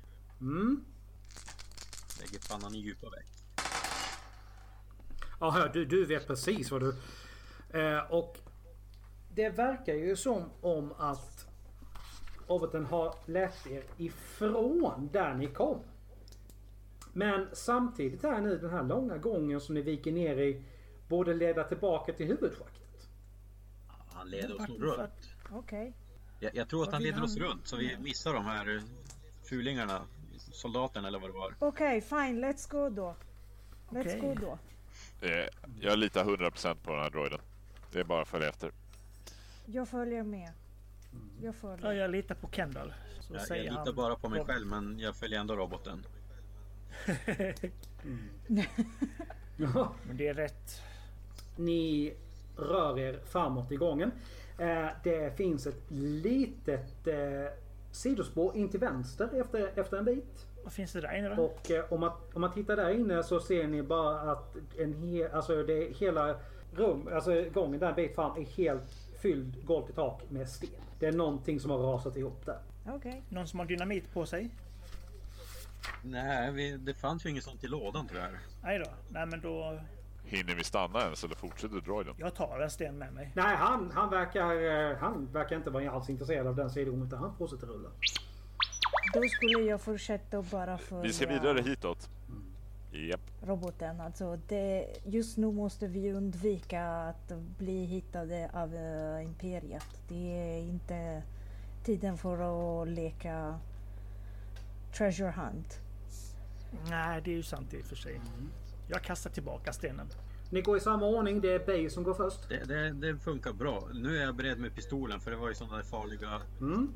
Mm. 0.40 0.84
Lägger 2.20 2.48
pannan 2.50 2.74
i 2.74 2.78
djupa 2.78 3.10
veck. 3.10 3.26
Ja, 5.40 5.50
hör, 5.50 5.68
du, 5.68 5.84
du 5.84 6.04
vet 6.06 6.26
precis 6.26 6.70
vad 6.70 6.80
du... 6.82 6.96
Eh, 7.80 7.98
och 8.10 8.36
det 9.34 9.48
verkar 9.50 9.94
ju 9.94 10.16
som 10.16 10.50
om 10.60 10.92
att 10.98 11.45
roboten 12.48 12.86
har 12.86 13.14
lett 13.26 13.66
er 13.66 13.82
ifrån 13.96 15.08
där 15.12 15.34
ni 15.34 15.46
kom. 15.46 15.80
Men 17.12 17.48
samtidigt 17.52 18.24
är 18.24 18.40
nu 18.40 18.58
den 18.58 18.70
här 18.70 18.82
långa 18.82 19.16
gången 19.18 19.60
som 19.60 19.74
ni 19.74 19.80
viker 19.82 20.12
ner 20.12 20.36
i 20.36 20.62
borde 21.08 21.34
leda 21.34 21.64
tillbaka 21.64 22.12
till 22.12 22.26
huvudschaktet. 22.26 23.08
Han 24.12 24.30
leder 24.30 24.54
oss 24.60 24.68
nog 24.68 24.82
runt. 24.82 25.30
Okej. 25.52 25.92
Jag, 26.40 26.54
jag 26.54 26.68
tror 26.68 26.82
att 26.82 26.92
han 26.92 27.02
leder 27.02 27.22
oss 27.24 27.36
runt 27.36 27.66
så 27.66 27.76
vi 27.76 27.96
missar 27.98 28.34
de 28.34 28.44
här 28.44 28.82
fulingarna. 29.44 30.02
Soldaterna 30.52 31.08
eller 31.08 31.18
vad 31.18 31.28
det 31.30 31.34
var. 31.38 31.54
Okej, 31.58 32.00
fine. 32.00 32.44
Let's 32.44 32.70
go 32.70 32.90
då. 32.90 33.16
Let's 33.90 34.16
Okej. 34.16 34.20
go 34.20 34.34
då. 34.40 34.58
Eh, 35.26 35.46
Jag 35.80 35.98
litar 35.98 36.24
100% 36.24 36.74
på 36.74 36.90
den 36.90 37.00
här 37.02 37.10
droiden. 37.10 37.40
Det 37.92 38.00
är 38.00 38.04
bara 38.04 38.22
att 38.22 38.28
följa 38.28 38.48
efter. 38.48 38.72
Jag 39.66 39.88
följer 39.88 40.22
med. 40.22 40.52
Jag 41.42 41.48
Ja, 41.48 41.52
följer. 41.52 41.92
jag 41.92 42.10
litar 42.10 42.34
på 42.34 42.48
Kendall. 42.52 42.94
Så 43.20 43.32
Jag, 43.32 43.40
jag 43.40 43.46
säger 43.46 43.62
litar 43.70 43.84
han. 43.86 43.94
bara 43.94 44.14
på 44.16 44.28
mig 44.28 44.44
själv 44.44 44.66
men 44.66 44.98
jag 44.98 45.16
följer 45.16 45.40
ändå 45.40 45.56
roboten. 45.56 46.06
Ja. 49.56 49.94
Men 50.06 50.16
det 50.16 50.28
är 50.28 50.34
rätt. 50.34 50.82
Ni 51.56 52.14
rör 52.56 52.98
er 52.98 53.20
framåt 53.24 53.72
i 53.72 53.76
gången. 53.76 54.12
Eh, 54.58 54.86
det 55.04 55.36
finns 55.36 55.66
ett 55.66 55.82
litet 55.90 57.06
eh, 57.06 57.14
sidospår 57.92 58.56
in 58.56 58.68
till 58.68 58.80
vänster 58.80 59.40
efter, 59.40 59.70
efter 59.80 59.96
en 59.96 60.04
bit. 60.04 60.46
Vad 60.64 60.72
finns 60.72 60.92
det 60.92 61.00
där 61.00 61.18
inne 61.18 61.34
då? 61.34 61.42
Och 61.42 61.70
eh, 61.70 61.92
om, 61.92 62.00
man, 62.00 62.12
om 62.34 62.40
man 62.40 62.52
tittar 62.52 62.76
där 62.76 62.90
inne 62.90 63.22
så 63.22 63.40
ser 63.40 63.66
ni 63.66 63.82
bara 63.82 64.20
att 64.32 64.56
en 64.78 64.92
he, 64.92 65.28
alltså 65.32 65.62
det, 65.62 65.96
hela 65.96 66.36
rum, 66.74 67.08
alltså 67.12 67.44
gången 67.54 67.80
där 67.80 67.88
en 67.88 67.94
bit 67.94 68.14
fram 68.14 68.36
är 68.36 68.44
helt 68.44 69.05
fylld 69.26 69.64
golv 69.64 69.86
till 69.86 69.94
tak 69.94 70.22
med 70.28 70.48
sten. 70.48 70.70
Det 70.98 71.06
är 71.06 71.12
någonting 71.12 71.60
som 71.60 71.70
har 71.70 71.78
rasat 71.78 72.16
ihop 72.16 72.46
där. 72.46 72.58
Okej. 72.88 73.22
Någon 73.28 73.48
som 73.48 73.58
har 73.58 73.66
dynamit 73.66 74.12
på 74.12 74.26
sig? 74.26 74.50
Nej, 76.02 76.52
vi, 76.52 76.76
det 76.76 76.94
fanns 76.94 77.26
ju 77.26 77.30
inget 77.30 77.44
sånt 77.44 77.64
i 77.64 77.68
lådan 77.68 78.06
tror 78.06 78.20
jag. 78.20 78.30
Nej 78.62 78.78
då. 78.78 78.90
Nej 79.08 79.26
men 79.26 79.40
då. 79.40 79.80
Hinner 80.24 80.54
vi 80.54 80.64
stanna 80.64 81.00
ens 81.00 81.24
eller 81.24 81.34
fortsätter 81.34 81.80
droiden? 81.80 82.14
Jag 82.18 82.34
tar 82.34 82.60
en 82.60 82.70
sten 82.70 82.98
med 82.98 83.12
mig. 83.12 83.32
Nej, 83.34 83.56
han, 83.56 83.90
han, 83.94 84.10
verkar, 84.10 84.90
eh, 84.90 84.96
han 84.96 85.28
verkar 85.32 85.56
inte 85.56 85.70
vara 85.70 85.90
alls 85.90 86.10
intresserad 86.10 86.46
av 86.46 86.56
den 86.56 86.70
sidan 86.70 87.02
utan 87.02 87.18
han 87.18 87.36
fortsätter 87.38 87.66
rulla. 87.66 87.88
Då 89.14 89.22
skulle 89.22 89.68
jag 89.70 89.80
fortsätta 89.80 90.38
och 90.38 90.44
bara 90.44 90.78
följa 90.78 91.02
Vi 91.02 91.12
ska 91.12 91.26
vidare 91.26 91.62
hitåt. 91.62 92.10
Japp. 92.96 93.20
roboten. 93.42 94.00
Alltså 94.00 94.38
det, 94.48 94.86
just 95.04 95.36
nu 95.36 95.52
måste 95.52 95.86
vi 95.86 96.12
undvika 96.12 96.84
att 96.86 97.32
bli 97.58 97.84
hittade 97.84 98.50
av 98.52 98.74
eh, 98.74 99.24
Imperiet. 99.24 100.02
Det 100.08 100.32
är 100.38 100.58
inte 100.58 101.22
tiden 101.84 102.18
för 102.18 102.38
att 102.82 102.88
leka 102.88 103.58
Treasure 104.96 105.30
Hunt. 105.36 105.80
Nej, 106.90 107.22
det 107.24 107.30
är 107.30 107.34
ju 107.36 107.42
sant 107.42 107.74
i 107.74 107.80
och 107.80 107.84
för 107.84 107.96
sig. 107.96 108.20
Jag 108.88 109.02
kastar 109.02 109.30
tillbaka 109.30 109.72
stenen. 109.72 110.06
Ni 110.50 110.62
går 110.62 110.76
i 110.76 110.80
samma 110.80 111.06
ordning. 111.06 111.40
Det 111.40 111.52
är 111.52 111.66
Bay 111.66 111.90
som 111.90 112.02
går 112.04 112.14
först. 112.14 112.48
Det, 112.48 112.64
det, 112.64 112.92
det 112.92 113.18
funkar 113.18 113.52
bra. 113.52 113.88
Nu 113.94 114.16
är 114.18 114.22
jag 114.22 114.36
beredd 114.36 114.58
med 114.58 114.74
pistolen 114.74 115.20
för 115.20 115.30
det 115.30 115.36
var 115.36 115.48
ju 115.48 115.54
sådana 115.54 115.76
där 115.76 115.82
farliga 115.84 116.40
Mm. 116.60 116.92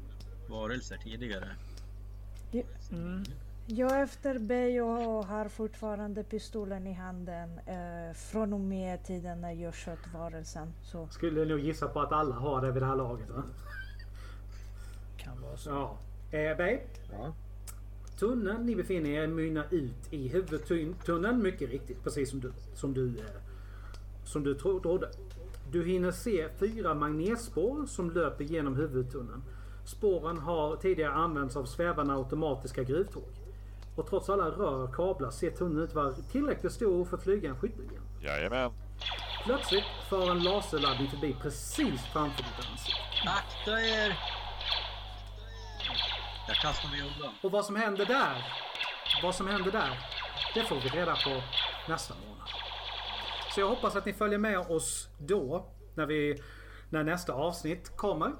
varelser 0.48 0.96
tidigare. 0.96 1.48
Mm. 2.92 3.24
Jag 3.72 4.00
efter 4.02 4.38
och 4.82 5.24
har 5.26 5.48
fortfarande 5.48 6.24
pistolen 6.24 6.86
i 6.86 6.92
handen 6.92 7.50
eh, 7.66 8.14
från 8.14 8.52
och 8.52 8.60
med 8.60 9.04
tiden 9.04 9.40
när 9.40 9.52
jag 9.52 9.74
sköt 9.74 9.98
varelsen. 10.14 10.72
Så 10.82 11.06
Skulle 11.10 11.44
nog 11.44 11.60
gissa 11.60 11.88
på 11.88 12.00
att 12.00 12.12
alla 12.12 12.34
har 12.34 12.60
det 12.60 12.72
vid 12.72 12.82
det 12.82 12.86
här 12.86 12.96
laget 12.96 13.30
va? 13.30 13.42
Kan 15.16 15.42
vara 15.42 15.56
så. 15.56 15.70
Ja. 15.70 15.98
Eh, 16.38 16.56
Bay. 16.56 16.78
Ja. 17.12 17.34
Tunneln 18.18 18.66
ni 18.66 18.76
befinner 18.76 19.10
er 19.10 19.26
mynnar 19.26 19.66
ut 19.70 20.12
i 20.12 20.28
huvudtunneln 20.28 21.42
mycket 21.42 21.70
riktigt. 21.70 22.02
Precis 22.04 22.30
som 22.30 22.40
du, 22.40 22.52
som 22.74 22.94
du, 22.94 23.08
eh, 23.08 23.24
som 24.24 24.44
du 24.44 24.54
tro- 24.54 24.80
trodde. 24.80 25.10
Du 25.72 25.84
hinner 25.84 26.10
se 26.10 26.48
fyra 26.58 26.94
magnetspår 26.94 27.86
som 27.86 28.10
löper 28.10 28.44
genom 28.44 28.76
huvudtunneln. 28.76 29.42
Spåren 29.84 30.38
har 30.38 30.76
tidigare 30.76 31.12
använts 31.12 31.56
av 31.56 31.64
svävande 31.64 32.12
automatiska 32.14 32.82
gruvtåg. 32.82 33.22
Och 34.00 34.06
trots 34.06 34.30
alla 34.30 34.44
rör 34.44 34.84
och 34.84 34.94
kablar 34.94 35.30
ser 35.30 35.50
tunneln 35.50 35.78
ut 35.84 35.94
vara 35.94 36.12
tillräckligt 36.12 36.72
stor 36.72 37.04
för 37.04 37.16
att 37.16 37.22
flyga 37.22 37.48
en 37.50 37.56
skyttelgren. 37.60 38.02
Jajamän. 38.20 38.72
Plötsligt 39.44 39.84
för 40.08 40.30
en 40.30 40.42
laserladdning 40.42 41.10
förbi 41.10 41.36
precis 41.42 42.00
framför 42.12 42.42
ditt 42.42 42.70
ansikte. 42.70 43.00
Akta 43.26 43.80
er! 43.80 44.18
Jag 46.48 46.56
kastar 46.56 46.88
mig 46.90 47.00
undan. 47.00 47.34
Och 47.42 47.50
vad 47.50 47.64
som 47.64 47.76
händer 47.76 48.06
där, 48.06 48.44
vad 49.22 49.34
som 49.34 49.46
händer 49.48 49.70
där, 49.70 49.98
det 50.54 50.64
får 50.64 50.76
vi 50.76 50.88
reda 50.88 51.12
på 51.14 51.42
nästa 51.88 52.14
månad. 52.14 52.48
Så 53.54 53.60
jag 53.60 53.68
hoppas 53.68 53.96
att 53.96 54.06
ni 54.06 54.12
följer 54.12 54.38
med 54.38 54.58
oss 54.58 55.08
då, 55.18 55.66
när, 55.94 56.06
vi, 56.06 56.42
när 56.90 57.04
nästa 57.04 57.32
avsnitt 57.32 57.96
kommer. 57.96 58.32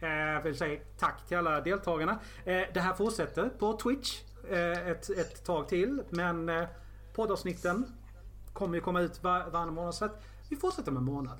Eh, 0.00 0.42
vill 0.44 0.58
säga 0.58 0.80
tack 0.98 1.26
till 1.28 1.36
alla 1.36 1.60
deltagarna. 1.60 2.18
Eh, 2.44 2.62
Det 2.74 2.80
här 2.80 2.94
fortsätter 2.94 3.48
på 3.58 3.72
Twitch 3.72 4.20
ett, 4.52 5.10
ett 5.10 5.44
tag 5.44 5.68
till. 5.68 6.02
Men 6.10 6.48
eh, 6.48 6.64
poddavsnitten 7.14 7.86
kommer 8.52 8.74
ju 8.74 8.80
komma 8.80 9.00
ut 9.00 9.22
var, 9.22 9.50
varannan 9.50 9.74
månad. 9.74 9.94
Så 9.94 10.04
att 10.04 10.22
vi 10.50 10.56
fortsätter 10.56 10.92
med 10.92 11.00
en 11.00 11.04
månad. 11.04 11.38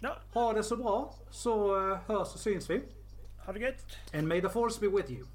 Ja, 0.00 0.16
Ha 0.32 0.52
det 0.52 0.62
så 0.62 0.76
bra 0.76 1.14
så 1.30 1.76
eh, 1.90 1.98
hörs 2.06 2.34
och 2.34 2.40
syns 2.40 2.70
vi. 2.70 2.82
ha 3.46 3.52
det 3.52 3.58
gött. 3.60 3.84
And 4.14 4.28
may 4.28 4.40
the 4.40 4.48
force 4.48 4.80
be 4.80 4.96
with 4.96 5.12
you. 5.12 5.26